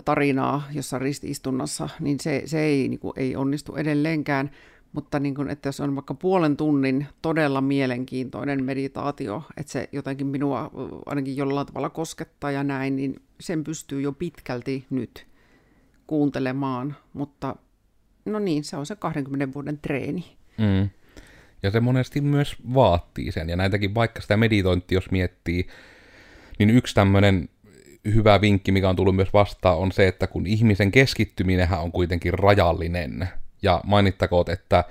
tarinaa 0.04 0.62
jossain 0.72 1.02
ristiistunnassa, 1.02 1.88
niin 2.00 2.20
se, 2.20 2.42
se 2.44 2.60
ei, 2.60 2.88
niin 2.88 3.00
kuin, 3.00 3.12
ei 3.16 3.36
onnistu 3.36 3.76
edelleenkään. 3.76 4.50
Mutta 4.92 5.18
niin 5.18 5.34
kuin, 5.34 5.50
että 5.50 5.68
jos 5.68 5.80
on 5.80 5.94
vaikka 5.94 6.14
puolen 6.14 6.56
tunnin 6.56 7.06
todella 7.22 7.60
mielenkiintoinen 7.60 8.64
meditaatio, 8.64 9.42
että 9.56 9.72
se 9.72 9.88
jotenkin 9.92 10.26
minua 10.26 10.70
ainakin 11.06 11.36
jollain 11.36 11.66
tavalla 11.66 11.90
koskettaa 11.90 12.50
ja 12.50 12.64
näin, 12.64 12.96
niin 12.96 13.22
sen 13.40 13.64
pystyy 13.64 14.00
jo 14.00 14.12
pitkälti 14.12 14.86
nyt 14.90 15.26
kuuntelemaan. 16.06 16.96
Mutta 17.12 17.56
no 18.24 18.38
niin, 18.38 18.64
se 18.64 18.76
on 18.76 18.86
se 18.86 18.96
20 18.96 19.54
vuoden 19.54 19.78
treeni. 19.78 20.36
Mm. 20.58 20.90
Ja 21.62 21.70
se 21.70 21.80
monesti 21.80 22.20
myös 22.20 22.56
vaatii 22.74 23.32
sen. 23.32 23.48
Ja 23.48 23.56
näitäkin 23.56 23.94
vaikka 23.94 24.20
sitä 24.20 24.36
meditointia, 24.36 24.96
jos 24.96 25.10
miettii, 25.10 25.66
niin 26.66 26.76
yksi 26.76 26.94
tämmöinen 26.94 27.48
hyvä 28.14 28.40
vinkki, 28.40 28.72
mikä 28.72 28.88
on 28.88 28.96
tullut 28.96 29.16
myös 29.16 29.32
vastaan, 29.32 29.78
on 29.78 29.92
se, 29.92 30.08
että 30.08 30.26
kun 30.26 30.46
ihmisen 30.46 30.90
keskittyminenhän 30.90 31.80
on 31.80 31.92
kuitenkin 31.92 32.34
rajallinen, 32.34 33.28
ja 33.62 33.80
mainittakoot, 33.84 34.48
että 34.48 34.78
äh, 34.78 34.84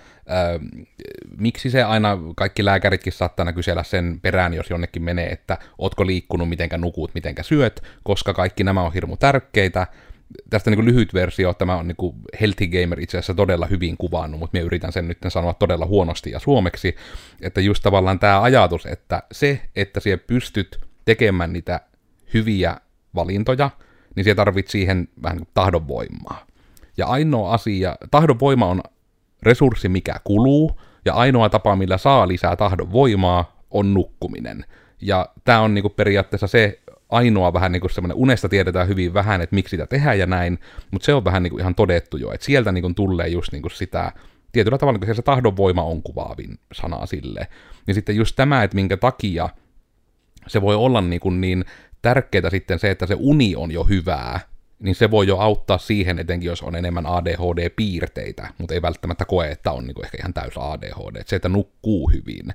miksi 1.38 1.70
se 1.70 1.84
aina, 1.84 2.18
kaikki 2.36 2.66
lääkäritkin 2.66 3.14
saattaa 3.14 3.54
kysellä 3.54 3.84
sen 3.84 4.20
perään, 4.22 4.54
jos 4.54 4.70
jonnekin 4.70 5.04
menee, 5.04 5.30
että 5.30 5.58
ootko 5.78 6.06
liikkunut, 6.06 6.50
mitenkä 6.50 6.78
nukut, 6.78 7.12
mitenkä 7.14 7.44
syöt, 7.44 7.84
koska 8.04 8.34
kaikki 8.34 8.64
nämä 8.64 8.84
on 8.84 8.94
hirmu 8.94 9.18
tärkeitä, 9.18 9.88
tästä 10.50 10.72
niin 10.72 10.86
lyhyt 10.86 11.14
versio, 11.14 11.54
tämä 11.54 11.76
on 11.76 11.88
niin 11.88 12.14
Healthy 12.42 12.68
Gamer 12.68 13.00
itse 13.00 13.18
asiassa 13.18 13.34
todella 13.34 13.66
hyvin 13.66 13.98
kuvannut, 13.98 14.40
mutta 14.40 14.58
minä 14.58 14.66
yritän 14.66 14.92
sen 14.92 15.08
nyt 15.08 15.18
sanoa 15.28 15.54
todella 15.54 15.86
huonosti 15.86 16.32
ja 16.32 16.40
suomeksi, 16.40 16.96
että 17.42 17.62
just 17.62 17.84
tavallaan 17.84 18.20
tämä 18.20 18.42
ajatus, 18.42 18.86
että 18.86 19.24
se, 19.32 19.62
että 19.76 20.00
siellä 20.00 20.24
pystyt 20.28 20.89
tekemään 21.10 21.54
niitä 21.54 21.82
hyviä 22.34 22.78
valintoja, 23.16 23.70
niin 24.16 24.24
se 24.24 24.36
tarvitset 24.36 24.72
siihen 24.72 25.08
vähän 25.24 25.40
tahdonvoimaa. 25.54 26.46
Ja 26.98 27.08
ainoa 27.08 27.54
asia, 27.54 27.96
tahdonvoima 28.12 28.66
on 28.66 28.82
resurssi, 29.44 29.90
mikä 29.90 30.16
kuluu, 30.24 30.80
ja 31.06 31.14
ainoa 31.14 31.50
tapa, 31.50 31.76
millä 31.76 31.98
saa 31.98 32.28
lisää 32.28 32.56
tahdonvoimaa, 32.56 33.64
on 33.72 33.94
nukkuminen. 33.94 34.66
Ja 35.02 35.30
tämä 35.46 35.62
on 35.62 35.74
niinku 35.74 35.90
periaatteessa 35.90 36.48
se 36.48 36.80
ainoa 37.10 37.54
vähän 37.54 37.72
niin 37.72 37.82
kuin 37.82 37.92
semmoinen, 37.92 38.18
unesta 38.18 38.50
tiedetään 38.50 38.88
hyvin 38.88 39.14
vähän, 39.14 39.42
että 39.42 39.56
miksi 39.56 39.70
sitä 39.70 39.88
tehdään 39.88 40.20
ja 40.20 40.26
näin, 40.26 40.60
mutta 40.92 41.06
se 41.06 41.14
on 41.14 41.26
vähän 41.26 41.44
niin 41.44 41.52
kuin 41.52 41.62
ihan 41.62 41.76
todettu 41.76 42.18
jo, 42.18 42.32
että 42.32 42.46
sieltä 42.46 42.72
niin 42.72 42.82
kuin 42.82 42.96
tulee 42.96 43.28
just 43.28 43.52
niin 43.52 43.62
kuin 43.62 43.72
sitä, 43.72 44.12
tietyllä 44.52 44.78
tavalla 44.78 45.00
niin 45.00 45.16
se 45.16 45.22
tahdonvoima 45.22 45.84
on 45.84 46.04
kuvaavin 46.04 46.60
sana 46.74 47.06
sille. 47.06 47.48
Niin 47.88 47.96
sitten 47.96 48.16
just 48.16 48.36
tämä, 48.36 48.64
että 48.64 48.76
minkä 48.76 48.98
takia 48.98 49.50
se 50.48 50.62
voi 50.62 50.76
olla 50.76 51.02
niin, 51.02 51.20
kuin 51.20 51.42
niin 51.42 51.66
tärkeää 52.02 52.50
sitten 52.50 52.80
se, 52.80 52.92
että 52.92 53.06
se 53.06 53.16
uni 53.18 53.56
on 53.56 53.72
jo 53.72 53.84
hyvää, 53.84 54.40
niin 54.80 54.96
se 54.96 55.12
voi 55.12 55.28
jo 55.28 55.38
auttaa 55.38 55.78
siihen, 55.78 56.20
etenkin 56.20 56.48
jos 56.48 56.62
on 56.62 56.76
enemmän 56.76 57.06
ADHD-piirteitä, 57.06 58.48
mutta 58.58 58.74
ei 58.74 58.82
välttämättä 58.82 59.26
koe, 59.26 59.52
että 59.52 59.72
on 59.72 59.88
niin 59.88 59.96
kuin 59.96 60.06
ehkä 60.06 60.18
ihan 60.20 60.34
täys 60.34 60.58
ADHD. 60.58 61.24
Se, 61.26 61.36
että 61.36 61.50
nukkuu 61.50 62.10
hyvin, 62.10 62.54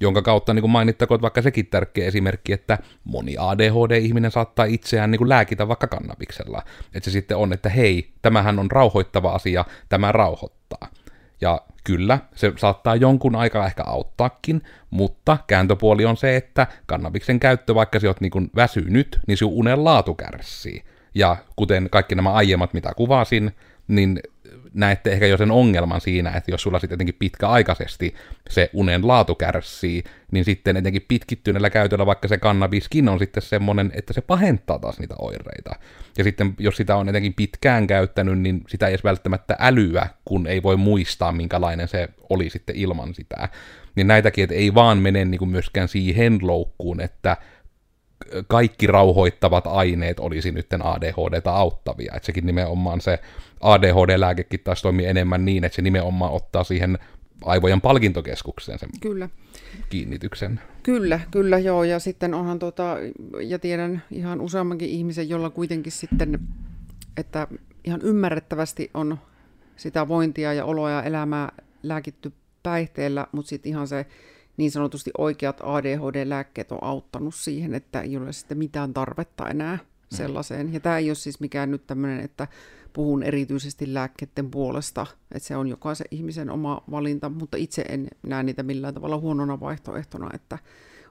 jonka 0.00 0.22
kautta 0.22 0.54
niin 0.54 0.62
kuin 0.62 0.70
mainittakoon 0.70 1.22
vaikka 1.22 1.42
sekin 1.42 1.66
tärkeä 1.66 2.06
esimerkki, 2.06 2.52
että 2.52 2.78
moni 3.04 3.36
ADHD-ihminen 3.38 4.30
saattaa 4.30 4.64
itseään 4.64 5.10
niin 5.10 5.18
kuin 5.18 5.28
lääkitä 5.28 5.68
vaikka 5.68 5.86
kannabiksella. 5.86 6.62
Että 6.94 7.10
se 7.10 7.12
sitten 7.12 7.36
on, 7.36 7.52
että 7.52 7.68
hei, 7.68 8.10
tämähän 8.22 8.58
on 8.58 8.70
rauhoittava 8.70 9.32
asia, 9.32 9.64
tämä 9.88 10.12
rauhoittaa. 10.12 10.88
Ja 11.40 11.60
kyllä, 11.84 12.18
se 12.34 12.52
saattaa 12.56 12.96
jonkun 12.96 13.36
aikaa 13.36 13.66
ehkä 13.66 13.84
auttaakin, 13.84 14.62
mutta 14.90 15.38
kääntöpuoli 15.46 16.04
on 16.04 16.16
se, 16.16 16.36
että 16.36 16.66
kannabiksen 16.86 17.40
käyttö, 17.40 17.74
vaikka 17.74 18.00
sä 18.00 18.06
oot 18.06 18.20
niin 18.20 18.50
väsynyt, 18.56 19.20
niin 19.26 19.38
sinun 19.38 19.54
unen 19.54 19.84
laatu 19.84 20.14
kärsii. 20.14 20.84
Ja 21.14 21.36
kuten 21.56 21.88
kaikki 21.90 22.14
nämä 22.14 22.32
aiemmat, 22.32 22.74
mitä 22.74 22.92
kuvasin, 22.96 23.52
niin 23.88 24.20
näette 24.74 25.12
ehkä 25.12 25.26
jo 25.26 25.36
sen 25.36 25.50
ongelman 25.50 26.00
siinä, 26.00 26.30
että 26.30 26.50
jos 26.50 26.62
sulla 26.62 26.78
sitten 26.78 26.94
jotenkin 26.94 27.16
pitkäaikaisesti 27.18 28.14
se 28.50 28.70
unen 28.72 29.08
laatu 29.08 29.34
kärsii, 29.34 30.04
niin 30.30 30.44
sitten 30.44 30.76
etenkin 30.76 31.04
pitkittyneellä 31.08 31.70
käytöllä 31.70 32.06
vaikka 32.06 32.28
se 32.28 32.38
kannabiskin 32.38 33.08
on 33.08 33.18
sitten 33.18 33.42
semmoinen, 33.42 33.92
että 33.94 34.12
se 34.12 34.20
pahentaa 34.20 34.78
taas 34.78 34.98
niitä 34.98 35.14
oireita. 35.18 35.70
Ja 36.18 36.24
sitten 36.24 36.54
jos 36.58 36.76
sitä 36.76 36.96
on 36.96 37.08
etenkin 37.08 37.34
pitkään 37.34 37.86
käyttänyt, 37.86 38.38
niin 38.38 38.62
sitä 38.68 38.86
ei 38.86 38.90
edes 38.90 39.04
välttämättä 39.04 39.56
älyä, 39.58 40.08
kun 40.24 40.46
ei 40.46 40.62
voi 40.62 40.76
muistaa, 40.76 41.32
minkälainen 41.32 41.88
se 41.88 42.08
oli 42.30 42.50
sitten 42.50 42.76
ilman 42.76 43.14
sitä. 43.14 43.48
Niin 43.94 44.06
näitäkin, 44.06 44.44
että 44.44 44.54
ei 44.54 44.74
vaan 44.74 44.98
mene 44.98 45.24
niin 45.24 45.38
kuin 45.38 45.48
myöskään 45.48 45.88
siihen 45.88 46.38
loukkuun, 46.42 47.00
että 47.00 47.36
kaikki 48.46 48.86
rauhoittavat 48.86 49.66
aineet 49.66 50.20
olisi 50.20 50.52
nyt 50.52 50.66
ADHDta 50.82 51.50
auttavia. 51.50 52.12
Että 52.16 52.26
sekin 52.26 52.46
nimenomaan 52.46 53.00
se 53.00 53.18
ADHD-lääkekin 53.60 54.60
taas 54.64 54.82
toimii 54.82 55.06
enemmän 55.06 55.44
niin, 55.44 55.64
että 55.64 55.76
se 55.76 55.82
nimenomaan 55.82 56.32
ottaa 56.32 56.64
siihen 56.64 56.98
aivojen 57.44 57.80
palkintokeskukseen 57.80 58.78
sen 58.78 58.88
kyllä. 59.00 59.28
kiinnityksen. 59.90 60.60
Kyllä, 60.82 61.20
kyllä 61.30 61.58
joo. 61.58 61.84
Ja 61.84 61.98
sitten 61.98 62.34
onhan 62.34 62.58
tota, 62.58 62.96
ja 63.40 63.58
tiedän 63.58 64.02
ihan 64.10 64.40
useammankin 64.40 64.88
ihmisen, 64.88 65.28
jolla 65.28 65.50
kuitenkin 65.50 65.92
sitten, 65.92 66.40
että 67.16 67.46
ihan 67.84 68.00
ymmärrettävästi 68.02 68.90
on 68.94 69.18
sitä 69.76 70.08
vointia 70.08 70.52
ja 70.52 70.64
oloa 70.64 70.90
ja 70.90 71.02
elämää 71.02 71.52
lääkitty 71.82 72.32
päihteellä, 72.62 73.26
mutta 73.32 73.48
sitten 73.48 73.70
ihan 73.70 73.88
se 73.88 74.06
niin 74.58 74.70
sanotusti 74.70 75.10
oikeat 75.18 75.60
ADHD-lääkkeet 75.62 76.72
on 76.72 76.84
auttanut 76.84 77.34
siihen, 77.34 77.74
että 77.74 78.00
ei 78.00 78.16
ole 78.16 78.32
sitten 78.32 78.58
mitään 78.58 78.94
tarvetta 78.94 79.48
enää 79.48 79.76
mm. 79.76 80.16
sellaiseen. 80.16 80.72
Ja 80.72 80.80
tämä 80.80 80.98
ei 80.98 81.10
ole 81.10 81.14
siis 81.14 81.40
mikään 81.40 81.70
nyt 81.70 81.86
tämmöinen, 81.86 82.20
että 82.20 82.48
puhun 82.92 83.22
erityisesti 83.22 83.94
lääkkeiden 83.94 84.50
puolesta, 84.50 85.06
että 85.34 85.48
se 85.48 85.56
on 85.56 85.68
jokaisen 85.68 86.06
ihmisen 86.10 86.50
oma 86.50 86.82
valinta, 86.90 87.28
mutta 87.28 87.56
itse 87.56 87.82
en 87.88 88.08
näe 88.22 88.42
niitä 88.42 88.62
millään 88.62 88.94
tavalla 88.94 89.18
huonona 89.18 89.60
vaihtoehtona, 89.60 90.30
että 90.34 90.58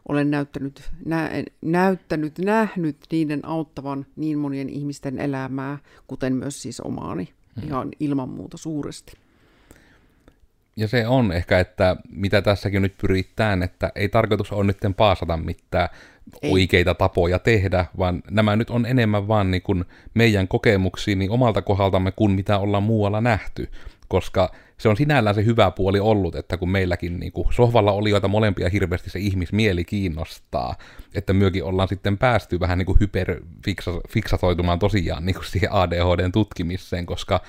olen 0.09 0.31
näyttänyt, 0.31 0.91
nä, 1.05 1.31
näyttänyt, 1.61 2.39
nähnyt 2.39 2.97
niiden 3.11 3.45
auttavan 3.45 4.05
niin 4.15 4.39
monien 4.39 4.69
ihmisten 4.69 5.19
elämää, 5.19 5.77
kuten 6.07 6.35
myös 6.35 6.61
siis 6.61 6.79
omaani, 6.79 7.29
hmm. 7.55 7.67
ihan 7.67 7.89
ilman 7.99 8.29
muuta 8.29 8.57
suuresti 8.57 9.26
ja 10.77 10.87
se 10.87 11.07
on 11.07 11.31
ehkä, 11.31 11.59
että 11.59 11.95
mitä 12.09 12.41
tässäkin 12.41 12.81
nyt 12.81 12.93
pyritään, 13.01 13.63
että 13.63 13.91
ei 13.95 14.09
tarkoitus 14.09 14.51
ole 14.51 14.63
nyt 14.63 14.77
paasata 14.97 15.37
mitään 15.37 15.89
ei. 16.41 16.51
oikeita 16.51 16.93
tapoja 16.93 17.39
tehdä, 17.39 17.85
vaan 17.97 18.23
nämä 18.31 18.55
nyt 18.55 18.69
on 18.69 18.85
enemmän 18.85 19.27
vaan 19.27 19.51
niin 19.51 19.61
kuin 19.61 19.85
meidän 20.13 20.47
kokemuksiin 20.47 21.19
niin 21.19 21.31
omalta 21.31 21.61
kohdaltamme 21.61 22.11
kuin 22.11 22.31
mitä 22.31 22.59
ollaan 22.59 22.83
muualla 22.83 23.21
nähty. 23.21 23.69
Koska 24.07 24.51
se 24.77 24.89
on 24.89 24.97
sinällään 24.97 25.35
se 25.35 25.45
hyvä 25.45 25.71
puoli 25.71 25.99
ollut, 25.99 26.35
että 26.35 26.57
kun 26.57 26.69
meilläkin 26.69 27.19
niin 27.19 27.31
kuin 27.31 27.53
sohvalla 27.53 28.09
joita 28.09 28.27
molempia 28.27 28.69
hirveästi 28.69 29.09
se 29.09 29.19
ihmismieli 29.19 29.85
kiinnostaa, 29.85 30.75
että 31.15 31.33
myökin 31.33 31.63
ollaan 31.63 31.87
sitten 31.87 32.17
päästy 32.17 32.59
vähän 32.59 32.77
niin 32.77 32.85
kuin 32.85 32.99
hyperfiksatoitumaan 32.99 34.79
tosiaan 34.79 35.25
niin 35.25 35.35
kuin 35.35 35.45
siihen 35.45 35.71
ADHDn 35.71 36.31
tutkimiseen, 36.31 37.05
koska 37.05 37.41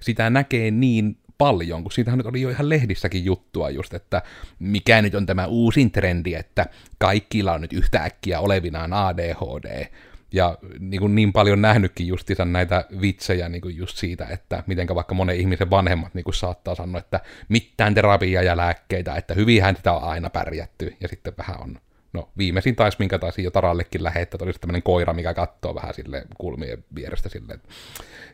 sitä 0.00 0.30
näkee 0.30 0.70
niin 0.70 1.18
paljon, 1.38 1.82
kun 1.82 1.92
siitähän 1.92 2.18
nyt 2.18 2.26
oli 2.26 2.40
jo 2.40 2.50
ihan 2.50 2.68
lehdissäkin 2.68 3.24
juttua 3.24 3.70
just, 3.70 3.94
että 3.94 4.22
mikä 4.58 5.02
nyt 5.02 5.14
on 5.14 5.26
tämä 5.26 5.46
uusin 5.46 5.90
trendi, 5.90 6.34
että 6.34 6.66
kaikilla 6.98 7.52
on 7.52 7.60
nyt 7.60 7.72
yhtäkkiä 7.72 8.40
olevinaan 8.40 8.92
ADHD, 8.92 9.86
ja 10.32 10.58
niin, 10.78 11.00
kuin 11.00 11.14
niin 11.14 11.32
paljon 11.32 11.62
nähnytkin 11.62 12.06
justiinsa 12.06 12.44
näitä 12.44 12.84
vitsejä 13.00 13.48
niin 13.48 13.60
kuin 13.60 13.76
just 13.76 13.96
siitä, 13.96 14.26
että 14.30 14.62
miten 14.66 14.86
vaikka 14.94 15.14
monen 15.14 15.36
ihmisen 15.36 15.70
vanhemmat 15.70 16.14
niin 16.14 16.24
kuin 16.24 16.34
saattaa 16.34 16.74
sanoa, 16.74 16.98
että 16.98 17.20
mitään 17.48 17.94
terapiaa 17.94 18.42
ja 18.42 18.56
lääkkeitä, 18.56 19.14
että 19.14 19.34
hyvinhän 19.34 19.76
sitä 19.76 19.92
on 19.92 20.02
aina 20.02 20.30
pärjätty, 20.30 20.96
ja 21.00 21.08
sitten 21.08 21.34
vähän 21.38 21.60
on 21.60 21.78
No 22.16 22.28
viimeisin 22.38 22.76
taisi, 22.76 22.98
minkä 22.98 23.18
taisi 23.18 23.42
jo 23.42 23.50
Tarallekin 23.50 24.04
lähettää, 24.04 24.38
oli 24.42 24.52
tämmöinen 24.52 24.82
koira, 24.82 25.12
mikä 25.12 25.34
katsoo 25.34 25.74
vähän 25.74 25.94
sille 25.94 26.26
kulmien 26.38 26.84
vierestä 26.94 27.28
silleen. 27.28 27.60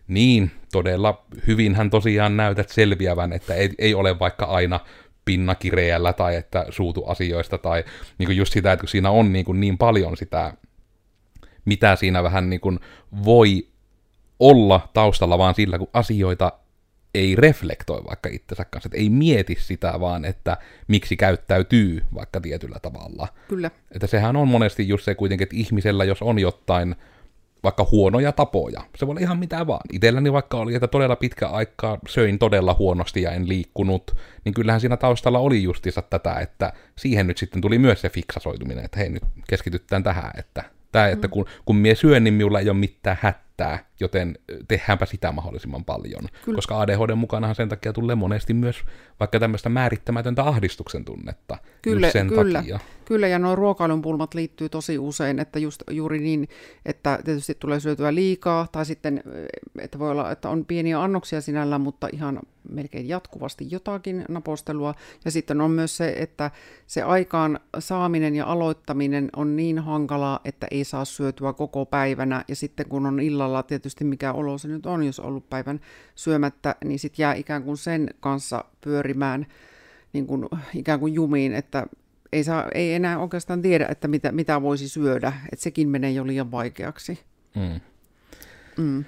Niin, 0.08 0.50
todella 0.72 1.24
hyvinhän 1.46 1.90
tosiaan 1.90 2.36
näytät 2.36 2.68
selviävän, 2.68 3.32
että 3.32 3.54
ei, 3.54 3.70
ei 3.78 3.94
ole 3.94 4.18
vaikka 4.18 4.44
aina 4.44 4.80
pinnakireällä 5.24 6.12
tai 6.12 6.36
että 6.36 6.66
suutu 6.70 7.04
asioista 7.04 7.58
tai 7.58 7.84
niin 8.18 8.26
kuin 8.26 8.36
just 8.36 8.52
sitä, 8.52 8.72
että 8.72 8.80
kun 8.80 8.88
siinä 8.88 9.10
on 9.10 9.32
niin, 9.32 9.44
kuin 9.44 9.60
niin 9.60 9.78
paljon 9.78 10.16
sitä, 10.16 10.54
mitä 11.64 11.96
siinä 11.96 12.22
vähän 12.22 12.50
niin 12.50 12.60
kuin 12.60 12.80
voi 13.24 13.68
olla 14.40 14.88
taustalla 14.94 15.38
vaan 15.38 15.54
sillä, 15.54 15.78
kun 15.78 15.90
asioita 15.92 16.52
ei 17.14 17.36
reflektoi 17.36 18.04
vaikka 18.08 18.28
itsensä 18.32 18.64
kanssa, 18.64 18.86
että 18.86 18.98
ei 18.98 19.10
mieti 19.10 19.56
sitä 19.60 20.00
vaan, 20.00 20.24
että 20.24 20.56
miksi 20.88 21.16
käyttäytyy 21.16 22.02
vaikka 22.14 22.40
tietyllä 22.40 22.78
tavalla. 22.82 23.28
Kyllä. 23.48 23.70
Että 23.90 24.06
sehän 24.06 24.36
on 24.36 24.48
monesti 24.48 24.88
just 24.88 25.04
se 25.04 25.14
kuitenkin, 25.14 25.42
että 25.42 25.56
ihmisellä, 25.56 26.04
jos 26.04 26.22
on 26.22 26.38
jotain 26.38 26.96
vaikka 27.62 27.86
huonoja 27.90 28.32
tapoja, 28.32 28.82
se 28.96 29.06
voi 29.06 29.12
olla 29.12 29.20
ihan 29.20 29.38
mitä 29.38 29.66
vaan. 29.66 29.80
Itselläni 29.92 30.32
vaikka 30.32 30.56
oli, 30.56 30.74
että 30.74 30.88
todella 30.88 31.16
pitkä 31.16 31.48
aikaa 31.48 31.98
söin 32.08 32.38
todella 32.38 32.76
huonosti 32.78 33.22
ja 33.22 33.30
en 33.30 33.48
liikkunut, 33.48 34.10
niin 34.44 34.54
kyllähän 34.54 34.80
siinä 34.80 34.96
taustalla 34.96 35.38
oli 35.38 35.62
justiinsa 35.62 36.02
tätä, 36.02 36.34
että 36.34 36.72
siihen 36.96 37.26
nyt 37.26 37.38
sitten 37.38 37.60
tuli 37.60 37.78
myös 37.78 38.00
se 38.00 38.08
fiksasoituminen, 38.08 38.84
että 38.84 38.98
hei 38.98 39.08
nyt 39.08 39.22
keskitytään 39.48 40.02
tähän, 40.02 40.30
että, 40.38 40.64
tämä, 40.92 41.08
että 41.08 41.26
mm. 41.26 41.30
kun, 41.30 41.46
kun 41.64 41.76
mie 41.76 41.94
syön, 41.94 42.24
niin 42.24 42.34
minulla 42.34 42.60
ei 42.60 42.68
ole 42.68 42.78
mitään 42.78 43.18
hätää 43.20 43.51
riittää, 43.52 43.86
joten 44.00 44.38
tehdäänpä 44.68 45.06
sitä 45.06 45.32
mahdollisimman 45.32 45.84
paljon. 45.84 46.28
Kyllä. 46.44 46.56
Koska 46.56 46.80
ADHD 46.80 47.14
mukanahan 47.14 47.54
sen 47.54 47.68
takia 47.68 47.92
tulee 47.92 48.16
monesti 48.16 48.54
myös 48.54 48.84
vaikka 49.20 49.40
tämmöistä 49.40 49.68
määrittämätöntä 49.68 50.42
ahdistuksen 50.42 51.04
tunnetta. 51.04 51.58
Kyllä, 51.82 52.10
sen 52.10 52.28
kyllä, 52.28 52.58
takia. 52.58 52.78
kyllä, 53.04 53.28
ja 53.28 53.38
nuo 53.38 53.56
ruokailun 53.56 54.02
pulmat 54.02 54.34
liittyy 54.34 54.68
tosi 54.68 54.98
usein, 54.98 55.38
että 55.38 55.58
just 55.58 55.82
juuri 55.90 56.18
niin, 56.18 56.48
että 56.86 57.18
tietysti 57.24 57.54
tulee 57.54 57.80
syötyä 57.80 58.14
liikaa, 58.14 58.66
tai 58.72 58.86
sitten, 58.86 59.22
että 59.78 59.98
voi 59.98 60.10
olla, 60.10 60.30
että 60.30 60.48
on 60.48 60.64
pieniä 60.64 61.02
annoksia 61.02 61.40
sinällä, 61.40 61.78
mutta 61.78 62.08
ihan 62.12 62.40
melkein 62.68 63.08
jatkuvasti 63.08 63.66
jotakin 63.70 64.24
napostelua. 64.28 64.94
Ja 65.24 65.30
sitten 65.30 65.60
on 65.60 65.70
myös 65.70 65.96
se, 65.96 66.14
että 66.18 66.50
se 66.86 67.02
aikaan 67.02 67.60
saaminen 67.78 68.34
ja 68.34 68.46
aloittaminen 68.46 69.30
on 69.36 69.56
niin 69.56 69.78
hankalaa, 69.78 70.40
että 70.44 70.66
ei 70.70 70.84
saa 70.84 71.04
syötyä 71.04 71.52
koko 71.52 71.86
päivänä. 71.86 72.44
Ja 72.48 72.56
sitten 72.56 72.88
kun 72.88 73.06
on 73.06 73.20
illalla 73.20 73.41
tietysti 73.62 74.04
mikä 74.04 74.32
olo 74.32 74.58
se 74.58 74.68
nyt 74.68 74.86
on, 74.86 75.04
jos 75.04 75.20
ollut 75.20 75.50
päivän 75.50 75.80
syömättä, 76.14 76.76
niin 76.84 76.98
sitten 76.98 77.22
jää 77.22 77.34
ikään 77.34 77.62
kuin 77.62 77.76
sen 77.76 78.10
kanssa 78.20 78.64
pyörimään 78.80 79.46
niin 80.12 80.26
kuin, 80.26 80.48
ikään 80.74 81.00
kuin 81.00 81.14
jumiin, 81.14 81.54
että 81.54 81.86
ei, 82.32 82.44
saa, 82.44 82.68
ei 82.74 82.94
enää 82.94 83.18
oikeastaan 83.18 83.62
tiedä, 83.62 83.86
että 83.90 84.08
mitä, 84.08 84.32
mitä 84.32 84.62
voisi 84.62 84.88
syödä. 84.88 85.32
Että 85.52 85.62
sekin 85.62 85.88
menee 85.88 86.10
jo 86.10 86.26
liian 86.26 86.50
vaikeaksi. 86.50 87.20
Mm. 87.54 87.80
Mm. 88.76 89.04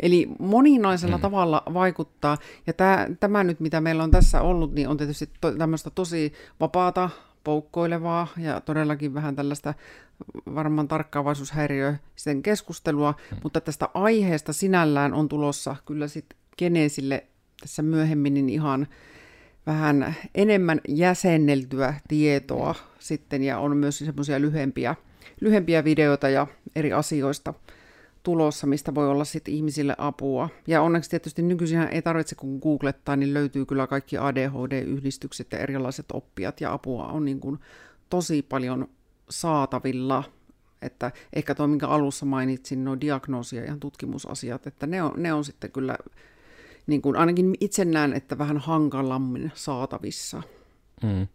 Eli 0.00 0.28
moninaisella 0.38 1.16
mm. 1.16 1.20
tavalla 1.20 1.62
vaikuttaa, 1.74 2.38
ja 2.66 2.72
tämä, 2.72 3.06
tämä 3.20 3.44
nyt, 3.44 3.60
mitä 3.60 3.80
meillä 3.80 4.04
on 4.04 4.10
tässä 4.10 4.42
ollut, 4.42 4.74
niin 4.74 4.88
on 4.88 4.96
tietysti 4.96 5.30
to, 5.40 5.52
tämmöistä 5.52 5.90
tosi 5.90 6.32
vapaata, 6.60 7.10
poukkoilevaa 7.48 8.26
ja 8.36 8.60
todellakin 8.60 9.14
vähän 9.14 9.36
tällaista 9.36 9.74
varmaan 10.54 10.88
tarkkaavaisuushäiriöisten 10.88 12.42
keskustelua, 12.42 13.14
mm. 13.30 13.38
mutta 13.42 13.60
tästä 13.60 13.88
aiheesta 13.94 14.52
sinällään 14.52 15.14
on 15.14 15.28
tulossa 15.28 15.76
kyllä 15.86 16.08
sitten 16.08 16.38
Geneesille 16.58 17.26
tässä 17.60 17.82
myöhemmin 17.82 18.34
niin 18.34 18.48
ihan 18.48 18.86
vähän 19.66 20.14
enemmän 20.34 20.80
jäsenneltyä 20.88 21.94
tietoa 22.08 22.74
sitten, 22.98 23.42
ja 23.42 23.58
on 23.58 23.76
myös 23.76 23.98
semmoisia 23.98 24.40
lyhempiä, 24.40 24.94
lyhempiä 25.40 25.84
videoita 25.84 26.28
ja 26.28 26.46
eri 26.76 26.92
asioista 26.92 27.54
tulossa, 28.28 28.66
mistä 28.66 28.94
voi 28.94 29.08
olla 29.08 29.24
sitten 29.24 29.54
ihmisille 29.54 29.94
apua. 29.98 30.48
Ja 30.66 30.82
onneksi 30.82 31.10
tietysti 31.10 31.42
nykyisin 31.42 31.80
ei 31.80 32.02
tarvitse, 32.02 32.34
kun 32.34 32.58
googlettaa, 32.62 33.16
niin 33.16 33.34
löytyy 33.34 33.66
kyllä 33.66 33.86
kaikki 33.86 34.16
ADHD-yhdistykset 34.18 35.52
ja 35.52 35.58
erilaiset 35.58 36.06
oppijat, 36.12 36.60
ja 36.60 36.72
apua 36.72 37.06
on 37.06 37.24
niin 37.24 37.40
kuin 37.40 37.58
tosi 38.10 38.42
paljon 38.42 38.88
saatavilla. 39.30 40.24
Että 40.82 41.12
ehkä 41.32 41.54
tuo, 41.54 41.66
minkä 41.66 41.88
alussa 41.88 42.26
mainitsin, 42.26 42.84
nuo 42.84 43.00
diagnoosia 43.00 43.64
ja 43.64 43.76
tutkimusasiat, 43.80 44.66
että 44.66 44.86
ne 44.86 45.02
on, 45.02 45.12
ne 45.16 45.32
on 45.32 45.44
sitten 45.44 45.72
kyllä 45.72 45.98
niin 46.86 47.02
kuin 47.02 47.16
ainakin 47.16 47.54
itse 47.60 47.84
näen, 47.84 48.12
että 48.12 48.38
vähän 48.38 48.58
hankalammin 48.58 49.52
saatavissa. 49.54 50.42
Mm. 51.02 51.26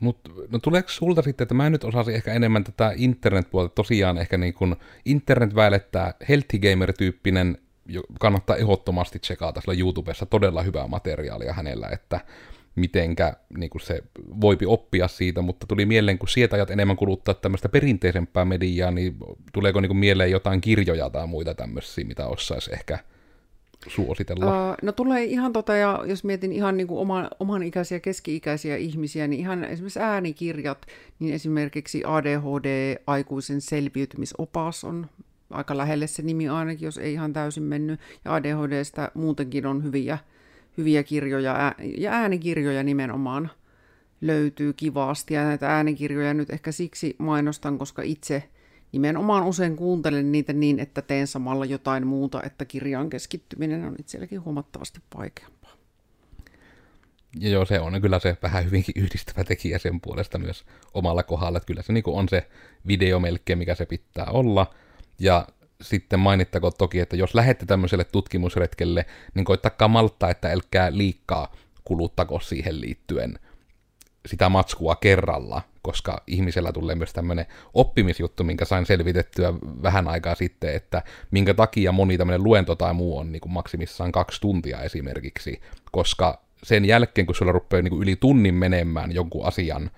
Mutta 0.00 0.30
no 0.50 0.58
tuleeko 0.58 0.88
sulta 0.88 1.22
sitten, 1.22 1.44
että 1.44 1.54
mä 1.54 1.70
nyt 1.70 1.84
osasin 1.84 2.14
ehkä 2.14 2.32
enemmän 2.32 2.64
tätä 2.64 2.92
internetpuolta, 2.96 3.74
tosiaan 3.74 4.18
ehkä 4.18 4.38
niin 4.38 4.54
kuin 4.54 4.76
internet 5.04 5.54
väilettää 5.54 6.14
healthy 6.28 6.58
gamer-tyyppinen, 6.58 7.58
kannattaa 8.20 8.56
ehdottomasti 8.56 9.18
tsekata 9.18 9.60
sillä 9.60 9.74
YouTubessa 9.74 10.26
todella 10.26 10.62
hyvää 10.62 10.86
materiaalia 10.86 11.52
hänellä, 11.52 11.88
että 11.88 12.20
mitenkä 12.76 13.32
niin 13.58 13.70
kuin 13.70 13.82
se 13.82 14.02
voipi 14.40 14.66
oppia 14.66 15.08
siitä, 15.08 15.42
mutta 15.42 15.66
tuli 15.66 15.86
mieleen, 15.86 16.18
kun 16.18 16.28
sieltä 16.28 16.56
ajat 16.56 16.70
enemmän 16.70 16.96
kuluttaa 16.96 17.34
tämmöistä 17.34 17.68
perinteisempää 17.68 18.44
mediaa, 18.44 18.90
niin 18.90 19.16
tuleeko 19.52 19.80
niin 19.80 19.88
kuin 19.88 19.98
mieleen 19.98 20.30
jotain 20.30 20.60
kirjoja 20.60 21.10
tai 21.10 21.26
muita 21.26 21.54
tämmöisiä, 21.54 22.04
mitä 22.04 22.26
osaisi 22.26 22.72
ehkä 22.72 22.98
suositella? 23.88 24.70
Uh, 24.70 24.76
no 24.82 24.92
tulee 24.92 25.24
ihan 25.24 25.52
tota, 25.52 25.74
ja 25.74 26.02
jos 26.06 26.24
mietin 26.24 26.52
ihan 26.52 26.76
niin 26.76 26.86
kuin 26.86 26.98
oma, 26.98 27.30
oman 27.40 27.62
ikäisiä, 27.62 28.00
keski-ikäisiä 28.00 28.76
ihmisiä, 28.76 29.26
niin 29.26 29.40
ihan 29.40 29.64
esimerkiksi 29.64 30.00
äänikirjat, 30.00 30.86
niin 31.18 31.34
esimerkiksi 31.34 32.02
ADHD-aikuisen 32.06 33.60
selviytymisopas 33.60 34.84
on 34.84 35.06
aika 35.50 35.76
lähelle 35.76 36.06
se 36.06 36.22
nimi 36.22 36.48
ainakin, 36.48 36.86
jos 36.86 36.98
ei 36.98 37.12
ihan 37.12 37.32
täysin 37.32 37.62
mennyt, 37.62 38.00
ja 38.24 38.34
ADHDstä 38.34 39.10
muutenkin 39.14 39.66
on 39.66 39.84
hyviä, 39.84 40.18
hyviä 40.78 41.02
kirjoja, 41.02 41.74
ja 41.98 42.12
äänikirjoja 42.12 42.82
nimenomaan 42.82 43.50
löytyy 44.20 44.72
kivasti, 44.72 45.34
ja 45.34 45.44
näitä 45.44 45.76
äänikirjoja 45.76 46.34
nyt 46.34 46.50
ehkä 46.50 46.72
siksi 46.72 47.16
mainostan, 47.18 47.78
koska 47.78 48.02
itse– 48.02 48.42
nimenomaan 48.94 49.42
usein 49.44 49.76
kuuntelen 49.76 50.32
niitä 50.32 50.52
niin, 50.52 50.80
että 50.80 51.02
teen 51.02 51.26
samalla 51.26 51.64
jotain 51.64 52.06
muuta, 52.06 52.42
että 52.42 52.64
kirjaan 52.64 53.10
keskittyminen 53.10 53.84
on 53.84 53.94
itselläkin 53.98 54.44
huomattavasti 54.44 55.00
vaikeampaa. 55.16 55.72
Ja 57.40 57.48
joo, 57.48 57.64
se 57.64 57.80
on 57.80 58.00
kyllä 58.00 58.18
se 58.18 58.36
vähän 58.42 58.64
hyvinkin 58.64 58.94
yhdistävä 59.02 59.44
tekijä 59.44 59.78
sen 59.78 60.00
puolesta 60.00 60.38
myös 60.38 60.64
omalla 60.94 61.22
kohdalla, 61.22 61.56
että 61.56 61.66
kyllä 61.66 61.82
se 61.82 61.92
niin 61.92 62.04
on 62.06 62.28
se 62.28 62.48
video 62.86 63.20
melkein, 63.20 63.58
mikä 63.58 63.74
se 63.74 63.86
pitää 63.86 64.26
olla. 64.26 64.74
Ja 65.18 65.46
sitten 65.82 66.20
mainittako 66.20 66.70
toki, 66.70 67.00
että 67.00 67.16
jos 67.16 67.34
lähette 67.34 67.66
tämmöiselle 67.66 68.04
tutkimusretkelle, 68.04 69.06
niin 69.34 69.44
koittakaa 69.44 69.88
malttaa, 69.88 70.30
että 70.30 70.50
älkää 70.52 70.96
liikkaa 70.96 71.52
kuluttako 71.84 72.40
siihen 72.40 72.80
liittyen 72.80 73.38
sitä 74.26 74.48
matskua 74.48 74.96
kerralla, 74.96 75.62
koska 75.84 76.22
ihmisellä 76.26 76.72
tulee 76.72 76.94
myös 76.94 77.12
tämmöinen 77.12 77.46
oppimisjuttu, 77.74 78.44
minkä 78.44 78.64
sain 78.64 78.86
selvitettyä 78.86 79.54
vähän 79.82 80.08
aikaa 80.08 80.34
sitten, 80.34 80.74
että 80.74 81.02
minkä 81.30 81.54
takia 81.54 81.92
moni 81.92 82.18
tämmöinen 82.18 82.44
luento 82.44 82.74
tai 82.74 82.94
muu 82.94 83.18
on 83.18 83.32
niin 83.32 83.40
kuin 83.40 83.52
maksimissaan 83.52 84.12
kaksi 84.12 84.40
tuntia 84.40 84.82
esimerkiksi, 84.82 85.60
koska 85.92 86.40
sen 86.62 86.84
jälkeen, 86.84 87.26
kun 87.26 87.34
sulla 87.34 87.52
rupeaa 87.52 87.82
niin 87.82 87.90
kuin 87.90 88.02
yli 88.02 88.16
tunnin 88.16 88.54
menemään 88.54 89.12
jonkun 89.12 89.46
asian 89.46 89.90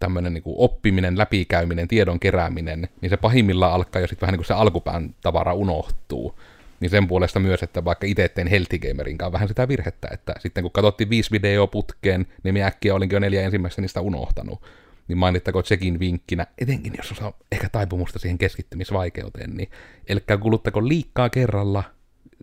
tämmöinen 0.00 0.34
niin 0.34 0.42
kuin 0.42 0.56
oppiminen, 0.58 1.18
läpikäyminen, 1.18 1.88
tiedon 1.88 2.20
kerääminen, 2.20 2.88
niin 3.00 3.10
se 3.10 3.16
pahimmillaan 3.16 3.72
alkaa 3.72 4.00
jo 4.00 4.06
sitten 4.06 4.26
vähän 4.26 4.32
niin 4.32 4.38
kuin 4.38 4.46
se 4.46 4.54
alkupään 4.54 5.14
tavara 5.22 5.54
unohtuu. 5.54 6.38
Niin 6.80 6.90
sen 6.90 7.08
puolesta 7.08 7.40
myös, 7.40 7.62
että 7.62 7.84
vaikka 7.84 8.06
itse 8.06 8.28
tein 8.28 8.48
Healthy 8.48 8.78
Gamerin 8.78 9.18
kanssa 9.18 9.32
vähän 9.32 9.48
sitä 9.48 9.68
virhettä, 9.68 10.08
että 10.12 10.34
sitten 10.38 10.64
kun 10.64 10.72
katsottiin 10.72 11.10
viisi 11.10 11.30
videoa 11.30 11.66
putkeen, 11.66 12.26
niin 12.42 12.54
minä 12.54 12.66
äkkiä 12.66 12.94
olinkin 12.94 13.16
jo 13.16 13.20
neljä 13.20 13.42
ensimmäistä 13.42 13.80
niistä 13.82 14.00
unohtanut. 14.00 14.62
Niin 15.08 15.18
mainittako 15.18 15.64
sekin 15.64 15.98
vinkkinä, 15.98 16.46
etenkin 16.58 16.92
jos 16.96 17.20
on 17.22 17.32
ehkä 17.52 17.68
taipumusta 17.68 18.18
siihen 18.18 18.38
keskittymisvaikeuteen, 18.38 19.50
niin 19.50 19.70
elkää 20.08 20.36
kuluttako 20.36 20.88
liikkaa 20.88 21.30
kerralla, 21.30 21.84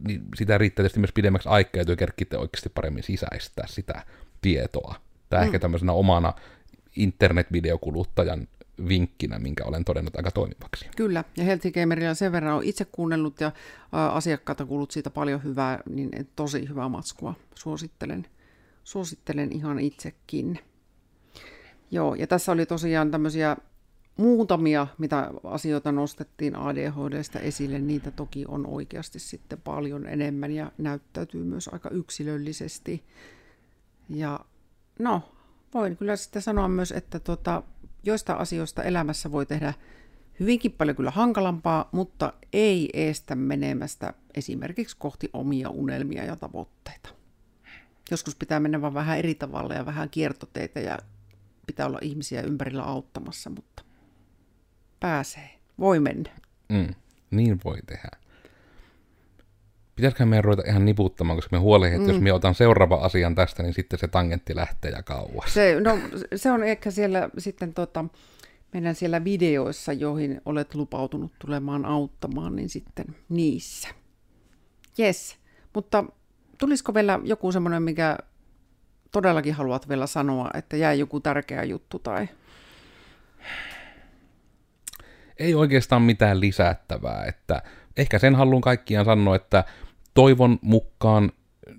niin 0.07 0.21
sitä 0.35 0.57
riittää 0.57 0.83
tietysti 0.83 0.99
myös 0.99 1.11
pidemmäksi 1.11 1.49
aikaa, 1.49 1.83
ja 1.87 1.95
kerkitte 1.95 2.37
oikeasti 2.37 2.69
paremmin 2.69 3.03
sisäistää 3.03 3.67
sitä 3.67 4.05
tietoa. 4.41 4.95
Tämä 5.29 5.41
mm. 5.41 5.45
ehkä 5.45 5.59
tämmöisenä 5.59 5.91
omana 5.91 6.33
internetvideokuluttajan 6.95 8.47
vinkkinä, 8.87 9.39
minkä 9.39 9.65
olen 9.65 9.85
todennut 9.85 10.15
aika 10.15 10.31
toimivaksi. 10.31 10.85
Kyllä, 10.95 11.23
ja 11.37 11.43
Gamerilla 11.73 12.13
sen 12.13 12.31
verran 12.31 12.55
on 12.55 12.63
itse 12.63 12.85
kuunnellut 12.85 13.41
ja 13.41 13.51
asiakkaata 13.91 14.65
kuullut 14.65 14.91
siitä 14.91 15.09
paljon 15.09 15.43
hyvää, 15.43 15.79
niin 15.89 16.11
tosi 16.35 16.69
hyvää 16.69 16.89
matskua 16.89 17.33
suosittelen, 17.55 18.27
suosittelen 18.83 19.51
ihan 19.51 19.79
itsekin. 19.79 20.59
Joo, 21.91 22.15
ja 22.15 22.27
tässä 22.27 22.51
oli 22.51 22.65
tosiaan 22.65 23.11
tämmöisiä 23.11 23.57
muutamia, 24.17 24.87
mitä 24.97 25.31
asioita 25.43 25.91
nostettiin 25.91 26.55
ADHDstä 26.55 27.39
esille, 27.39 27.79
niitä 27.79 28.11
toki 28.11 28.45
on 28.47 28.65
oikeasti 28.67 29.19
sitten 29.19 29.61
paljon 29.61 30.07
enemmän 30.07 30.51
ja 30.51 30.71
näyttäytyy 30.77 31.43
myös 31.43 31.67
aika 31.67 31.89
yksilöllisesti. 31.89 33.03
Ja 34.09 34.39
no, 34.99 35.21
voin 35.73 35.97
kyllä 35.97 36.15
sitten 36.15 36.41
sanoa 36.41 36.67
myös, 36.67 36.91
että 36.91 37.19
tota, 37.19 37.63
joista 38.03 38.33
asioista 38.33 38.83
elämässä 38.83 39.31
voi 39.31 39.45
tehdä 39.45 39.73
hyvinkin 40.39 40.71
paljon 40.71 40.97
kyllä 40.97 41.11
hankalampaa, 41.11 41.89
mutta 41.91 42.33
ei 42.53 42.89
estä 42.93 43.35
menemästä 43.35 44.13
esimerkiksi 44.35 44.97
kohti 44.99 45.29
omia 45.33 45.69
unelmia 45.69 46.25
ja 46.25 46.35
tavoitteita. 46.35 47.09
Joskus 48.11 48.35
pitää 48.35 48.59
mennä 48.59 48.81
vaan 48.81 48.93
vähän 48.93 49.17
eri 49.17 49.35
tavalla 49.35 49.73
ja 49.73 49.85
vähän 49.85 50.09
kiertoteitä 50.09 50.79
ja 50.79 50.99
pitää 51.67 51.85
olla 51.85 51.99
ihmisiä 52.01 52.41
ympärillä 52.41 52.83
auttamassa, 52.83 53.49
mutta 53.49 53.83
pääsee. 54.99 55.59
Voi 55.79 55.99
mennä. 55.99 56.29
Mm, 56.69 56.95
niin 57.31 57.59
voi 57.63 57.77
tehdä. 57.85 58.22
Pitäisikö 59.95 60.25
meidän 60.25 60.43
ruveta 60.43 60.63
ihan 60.67 60.85
niputtamaan, 60.85 61.37
koska 61.37 61.55
me 61.55 61.59
huolehdimme, 61.59 62.03
että 62.03 62.11
mm. 62.11 62.15
jos 62.15 62.23
me 62.23 62.33
otan 62.33 62.55
seuraava 62.55 62.95
asian 62.95 63.35
tästä, 63.35 63.63
niin 63.63 63.73
sitten 63.73 63.99
se 63.99 64.07
tangentti 64.07 64.55
lähtee 64.55 64.91
ja 64.91 65.03
kauas. 65.03 65.53
Se, 65.53 65.79
no, 65.79 65.99
se 66.35 66.51
on 66.51 66.63
ehkä 66.63 66.91
siellä 66.91 67.29
sitten 67.37 67.73
tota, 67.73 68.05
meidän 68.73 68.95
siellä 68.95 69.23
videoissa, 69.23 69.93
joihin 69.93 70.41
olet 70.45 70.75
lupautunut 70.75 71.31
tulemaan 71.39 71.85
auttamaan, 71.85 72.55
niin 72.55 72.69
sitten 72.69 73.05
niissä. 73.29 73.87
Yes, 74.99 75.37
mutta 75.73 76.03
tulisiko 76.57 76.93
vielä 76.93 77.19
joku 77.23 77.51
semmoinen, 77.51 77.83
mikä 77.83 78.17
todellakin 79.11 79.53
haluat 79.53 79.89
vielä 79.89 80.07
sanoa, 80.07 80.49
että 80.53 80.77
jäi 80.77 80.99
joku 80.99 81.19
tärkeä 81.19 81.63
juttu 81.63 81.99
tai... 81.99 82.27
Ei 85.39 85.55
oikeastaan 85.55 86.01
mitään 86.01 86.39
lisättävää, 86.39 87.25
että 87.25 87.61
ehkä 87.97 88.19
sen 88.19 88.35
haluan 88.35 88.61
kaikkiaan 88.61 89.05
sanoa, 89.05 89.35
että 89.35 89.63
toivon 90.13 90.59
mukaan 90.61 91.31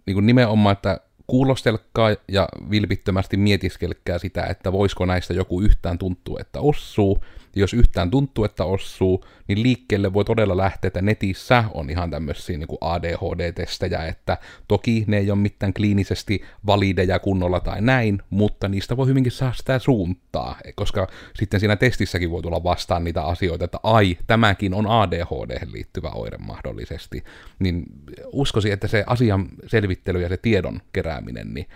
niin 0.07 0.15
kuin 0.15 0.27
nimenomaan, 0.27 0.73
että 0.73 1.01
kuulostelkaa 1.27 2.17
ja 2.29 2.49
vilpittömästi 2.71 3.37
mietiskelkää 3.37 4.19
sitä, 4.19 4.43
että 4.43 4.73
voisiko 4.73 5.07
näistä 5.07 5.35
joku 5.35 5.61
yhtään 5.61 5.99
tuntua, 5.99 6.39
että 6.41 6.61
ossuu, 6.61 7.19
ja 7.19 7.27
jos 7.61 7.75
yhtään 7.75 8.11
tuntuu, 8.11 8.45
että 8.45 8.65
osuu, 8.65 9.25
niin 9.49 9.63
liikkeelle 9.63 10.13
voi 10.13 10.25
todella 10.25 10.57
lähteä, 10.57 10.87
että 10.87 11.03
netissä 11.03 11.65
on 11.75 11.91
ihan 11.91 12.11
tämmöisiä 12.11 12.59
niin 12.59 12.69
ADHD-testejä, 12.81 14.07
että 14.07 14.39
toki 14.69 15.05
ne 15.07 15.19
ei 15.19 15.31
ole 15.31 15.39
mitään 15.39 15.75
kliinisesti 15.75 16.43
valideja 16.67 17.19
kunnolla 17.19 17.61
tai 17.61 17.81
näin, 17.81 18.23
mutta 18.31 18.69
niistä 18.69 18.97
voi 18.97 19.07
hyvinkin 19.07 19.33
saa 19.33 19.53
sitä 19.53 19.79
suuntaa, 19.79 20.57
koska 20.75 21.07
sitten 21.35 21.61
siinä 21.61 21.77
testissäkin 21.77 22.31
voi 22.31 22.43
tulla 22.43 22.65
vastaan 22.65 23.05
niitä 23.05 23.23
asioita, 23.23 23.65
että 23.65 23.79
ai, 23.83 24.19
tämäkin 24.27 24.75
on 24.75 24.87
ADHD 24.87 25.67
liittyvä 25.73 26.09
oire 26.09 26.39
mahdollisesti, 26.39 27.25
niin 27.59 27.85
uskoisin, 28.33 28.73
että 28.73 28.89
se 28.89 29.05
asian 29.07 29.49
selvittely 29.67 30.23
ja 30.23 30.29
se 30.29 30.37
tiedon 30.37 30.81
kerääminen, 30.93 31.55
niin 31.55 31.67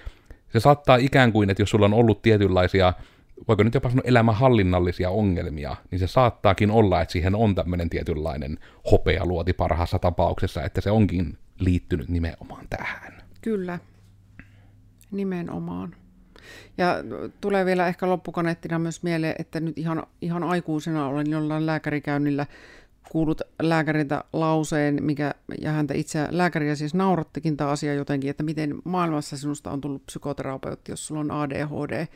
se 0.52 0.60
saattaa 0.60 0.96
ikään 0.96 1.32
kuin, 1.32 1.50
että 1.50 1.62
jos 1.62 1.70
sulla 1.70 1.86
on 1.86 1.94
ollut 1.94 2.22
tietynlaisia 2.22 2.92
voiko 3.48 3.62
nyt 3.62 3.74
jopa 3.74 3.90
sanoa 3.90 4.02
elämänhallinnallisia 4.04 5.10
ongelmia, 5.10 5.76
niin 5.90 5.98
se 5.98 6.06
saattaakin 6.06 6.70
olla, 6.70 7.02
että 7.02 7.12
siihen 7.12 7.34
on 7.34 7.54
tämmöinen 7.54 7.90
tietynlainen 7.90 8.58
hopealuoti 8.90 9.52
parhaassa 9.52 9.98
tapauksessa, 9.98 10.62
että 10.62 10.80
se 10.80 10.90
onkin 10.90 11.38
liittynyt 11.58 12.08
nimenomaan 12.08 12.66
tähän. 12.70 13.22
Kyllä, 13.42 13.78
nimenomaan. 15.10 15.94
Ja 16.78 16.94
tulee 17.40 17.64
vielä 17.64 17.86
ehkä 17.86 18.08
loppukaneettina 18.08 18.78
myös 18.78 19.02
mieleen, 19.02 19.34
että 19.38 19.60
nyt 19.60 19.78
ihan, 19.78 20.02
ihan 20.20 20.42
aikuisena 20.42 21.06
olen 21.06 21.30
jollain 21.30 21.66
lääkärikäynnillä 21.66 22.46
kuulut 23.08 23.40
lääkäriltä 23.62 24.24
lauseen, 24.32 25.04
mikä, 25.04 25.34
ja 25.60 25.72
häntä 25.72 25.94
itse 25.94 26.26
lääkäriä 26.30 26.74
siis 26.74 26.94
naurattikin 26.94 27.56
tämä 27.56 27.70
asia 27.70 27.94
jotenkin, 27.94 28.30
että 28.30 28.42
miten 28.42 28.74
maailmassa 28.84 29.36
sinusta 29.36 29.70
on 29.70 29.80
tullut 29.80 30.06
psykoterapeutti, 30.06 30.92
jos 30.92 31.06
sulla 31.06 31.20
on 31.20 31.30
ADHD. 31.30 32.06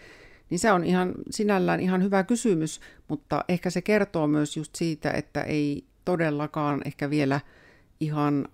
Niin 0.52 0.58
se 0.58 0.72
on 0.72 0.84
ihan 0.84 1.12
sinällään 1.30 1.80
ihan 1.80 2.02
hyvä 2.02 2.24
kysymys, 2.24 2.80
mutta 3.08 3.44
ehkä 3.48 3.70
se 3.70 3.82
kertoo 3.82 4.26
myös 4.26 4.56
just 4.56 4.74
siitä, 4.74 5.10
että 5.10 5.42
ei 5.42 5.84
todellakaan 6.04 6.82
ehkä 6.84 7.10
vielä 7.10 7.40
ihan 8.00 8.48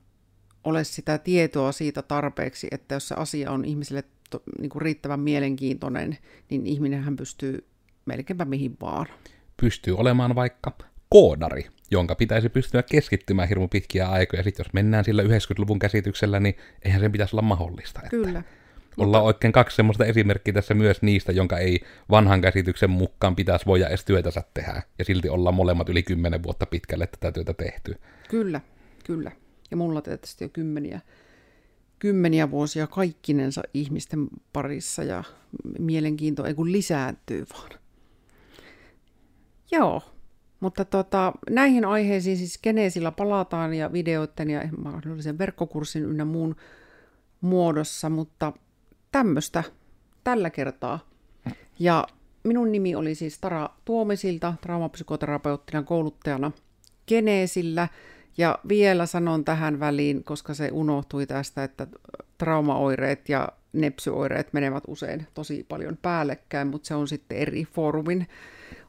ole 0.65 0.85
sitä 0.85 1.19
tietoa 1.19 1.73
siitä 1.73 2.03
tarpeeksi, 2.03 2.69
että 2.71 2.95
jos 2.95 3.09
se 3.09 3.15
asia 3.15 3.51
on 3.51 3.65
ihmiselle 3.65 4.05
to, 4.31 4.43
niin 4.61 4.71
kuin 4.71 4.83
riittävän 4.83 5.21
mielenkiintoinen, 5.21 6.19
niin 6.51 6.67
ihminenhän 6.67 7.17
pystyy 7.17 7.65
melkeinpä 8.07 8.45
mihin 8.45 8.77
vaan. 8.81 9.07
Pystyy 9.57 9.97
olemaan 9.97 10.35
vaikka 10.35 10.73
koodari, 11.09 11.67
jonka 11.91 12.15
pitäisi 12.15 12.49
pystyä 12.49 12.83
keskittymään 12.83 13.49
hirmu 13.49 13.69
pitkiä 13.69 14.09
aikoja. 14.09 14.43
Sitten 14.43 14.65
jos 14.65 14.73
mennään 14.73 15.05
sillä 15.05 15.23
90-luvun 15.23 15.79
käsityksellä, 15.79 16.41
niin 16.41 16.55
eihän 16.83 17.01
sen 17.01 17.13
pitäisi 17.13 17.37
olla 17.37 17.43
mahdollista. 17.43 18.01
Että 18.01 18.11
Kyllä. 18.11 18.43
Ollaan 18.99 19.25
oikein 19.25 19.53
kaksi 19.53 19.77
semmoista 19.77 20.05
esimerkkiä 20.05 20.55
tässä 20.55 20.75
myös 20.75 21.03
niistä, 21.03 21.33
jonka 21.33 21.59
ei 21.59 21.81
vanhan 22.11 22.41
käsityksen 22.41 22.91
mukaan 22.91 23.37
pitäisi 23.37 23.67
voida 23.67 23.89
edes 23.89 24.05
työtänsä 24.05 24.43
tehdä. 24.55 24.83
Ja 24.99 25.05
silti 25.05 25.29
ollaan 25.29 25.55
molemmat 25.55 25.89
yli 25.89 26.03
kymmenen 26.03 26.43
vuotta 26.43 26.67
pitkälle 26.67 27.07
tätä 27.07 27.33
työtä 27.33 27.55
tehty. 27.55 27.95
Kyllä, 28.31 28.61
kyllä. 29.05 29.33
Ja 29.71 29.77
mulla 29.77 30.03
tietysti 30.03 30.45
jo 30.45 30.49
kymmeniä, 30.49 31.01
kymmeniä 31.99 32.51
vuosia 32.51 32.87
kaikkinensa 32.87 33.63
ihmisten 33.75 34.29
parissa 34.53 35.05
ja 35.05 35.25
mielenkiinto 35.79 36.45
ei 36.45 36.55
kun 36.55 36.73
lisääntyy 36.73 37.47
vaan. 37.55 37.71
Joo, 39.71 40.03
mutta 40.61 40.85
tota, 40.85 41.33
näihin 41.51 41.85
aiheisiin 41.85 42.37
siis 42.37 42.59
Geneesillä 42.63 43.13
palataan 43.13 43.75
ja 43.75 43.93
videoiden 43.93 44.51
ja 44.51 44.69
mahdollisen 44.83 45.39
verkkokurssin 45.39 46.05
ynnä 46.05 46.25
muun 46.25 46.57
muodossa, 47.41 48.11
mutta 48.11 48.53
tämmöistä 49.12 49.64
tällä 50.25 50.51
kertaa. 50.51 51.09
Ja 51.79 52.07
minun 52.44 52.73
nimi 52.73 52.94
oli 52.94 53.14
siis 53.14 53.38
Tara 53.38 53.68
Tuomisilta, 53.85 54.55
traumapsykoterapeuttina 54.61 55.83
kouluttajana 55.83 56.53
Geneesillä. 57.09 57.88
Ja 58.38 58.59
vielä 58.68 59.07
sanon 59.07 59.44
tähän 59.44 59.81
väliin, 59.81 60.25
koska 60.25 60.55
se 60.55 60.68
unohtui 60.73 61.27
tästä, 61.27 61.64
että 61.64 61.87
traumaoireet 62.38 63.29
ja 63.29 63.49
nepsyoireet 63.73 64.53
menevät 64.53 64.85
usein 64.87 65.27
tosi 65.35 65.66
paljon 65.68 65.99
päällekkäin, 66.03 66.68
mutta 66.68 66.87
se 66.87 66.94
on 66.94 67.09
sitten 67.09 67.38
eri 67.38 67.64
foorumin 67.64 68.27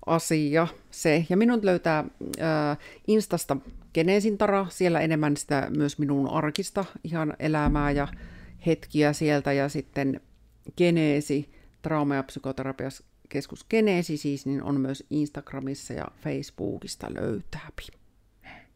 asia 0.06 0.68
se. 0.92 1.26
Ja 1.30 1.38
minun 1.38 1.60
löytää 1.64 2.00
äh, 2.00 2.78
Instasta 3.08 3.58
Geneesintara, 3.94 4.66
siellä 4.70 5.00
enemmän 5.00 5.38
sitä 5.38 5.68
myös 5.78 6.00
minun 6.00 6.30
arkista, 6.30 6.86
ihan 7.04 7.34
elämää 7.40 7.92
ja 7.92 8.08
hetkiä 8.66 9.14
sieltä, 9.14 9.54
ja 9.54 9.70
sitten 9.70 10.22
Geneesi, 10.78 11.50
trauma- 11.82 12.16
ja 12.16 12.24
psykoterapiakeskus 12.24 13.66
Geneesi 13.70 14.18
siis, 14.18 14.46
niin 14.46 14.64
on 14.64 14.82
myös 14.82 15.04
Instagramissa 15.10 15.94
ja 15.94 16.06
Facebookista 16.24 17.08
löytääpi. 17.14 17.88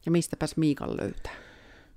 Ja 0.06 0.12
mistäpäs 0.12 0.58
Miikan 0.58 0.98
löytää? 0.98 1.34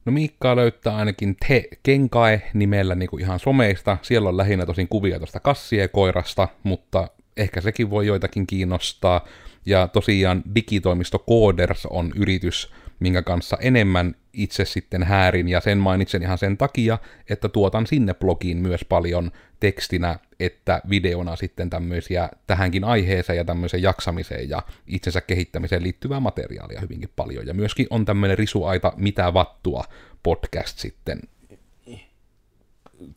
No 0.05 0.13
Miikkaa 0.13 0.57
löytää 0.57 0.97
ainakin 0.97 1.37
Te 1.49 1.65
Kenkae 1.83 2.43
nimellä 2.55 2.95
niin 2.95 3.11
kuin 3.11 3.23
ihan 3.23 3.39
someista. 3.39 3.99
Siellä 4.03 4.29
on 4.29 4.37
lähinnä 4.37 4.67
tosin 4.67 4.89
kuvia 4.89 5.19
tuosta 5.19 5.41
kassiekoirasta, 5.41 6.49
mutta 6.63 7.11
ehkä 7.37 7.61
sekin 7.61 7.91
voi 7.91 8.07
joitakin 8.07 8.47
kiinnostaa. 8.47 9.27
Ja 9.67 9.89
tosiaan 9.89 10.43
digitoimisto 10.55 11.19
Coders 11.19 11.87
on 11.87 12.13
yritys, 12.17 12.73
minkä 13.01 13.23
kanssa 13.23 13.57
enemmän 13.61 14.15
itse 14.33 14.65
sitten 14.65 15.03
häärin, 15.03 15.49
ja 15.49 15.61
sen 15.61 15.79
mainitsen 15.79 16.23
ihan 16.23 16.39
sen 16.39 16.57
takia, 16.57 16.99
että 17.31 17.49
tuotan 17.49 17.87
sinne 17.87 18.15
blogiin 18.15 18.57
myös 18.57 18.85
paljon 18.85 19.31
tekstinä, 19.61 20.19
että 20.41 20.81
videona 20.91 21.37
sitten 21.37 21.71
tämmöisiä 21.71 22.29
tähänkin 22.47 22.85
aiheeseen 22.85 23.37
ja 23.37 23.45
tämmöiseen 23.45 23.83
jaksamiseen 23.83 24.49
ja 24.49 24.63
itsensä 24.87 25.21
kehittämiseen 25.21 25.83
liittyvää 25.83 26.21
materiaalia 26.21 26.81
hyvinkin 26.81 27.11
paljon. 27.17 27.47
Ja 27.47 27.55
myöskin 27.55 27.87
on 27.91 28.05
tämmöinen 28.05 28.39
risuaita 28.39 28.93
Mitä 28.97 29.35
vattua 29.35 29.85
podcast 30.23 30.79
sitten 30.79 31.21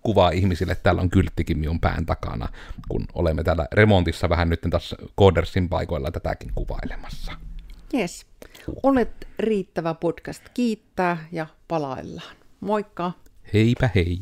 kuvaa 0.02 0.30
ihmisille, 0.30 0.72
että 0.72 0.84
täällä 0.84 1.02
on 1.02 1.10
kylttikin 1.10 1.60
minun 1.60 1.80
pään 1.80 2.06
takana, 2.06 2.48
kun 2.90 3.06
olemme 3.14 3.44
täällä 3.44 3.68
remontissa 3.72 4.30
vähän 4.30 4.50
nyt 4.50 4.62
tässä 4.70 4.96
Codersin 5.20 5.70
paikoilla 5.70 6.12
tätäkin 6.12 6.52
kuvailemassa. 6.56 7.32
Yes. 7.94 8.26
Olet 8.84 9.28
riittävä 9.40 9.94
podcast 9.94 10.44
kiittää 10.54 11.28
ja 11.32 11.48
palaillaan. 11.68 12.36
Moikka! 12.60 13.12
Heipä 13.54 13.90
hei! 13.96 14.20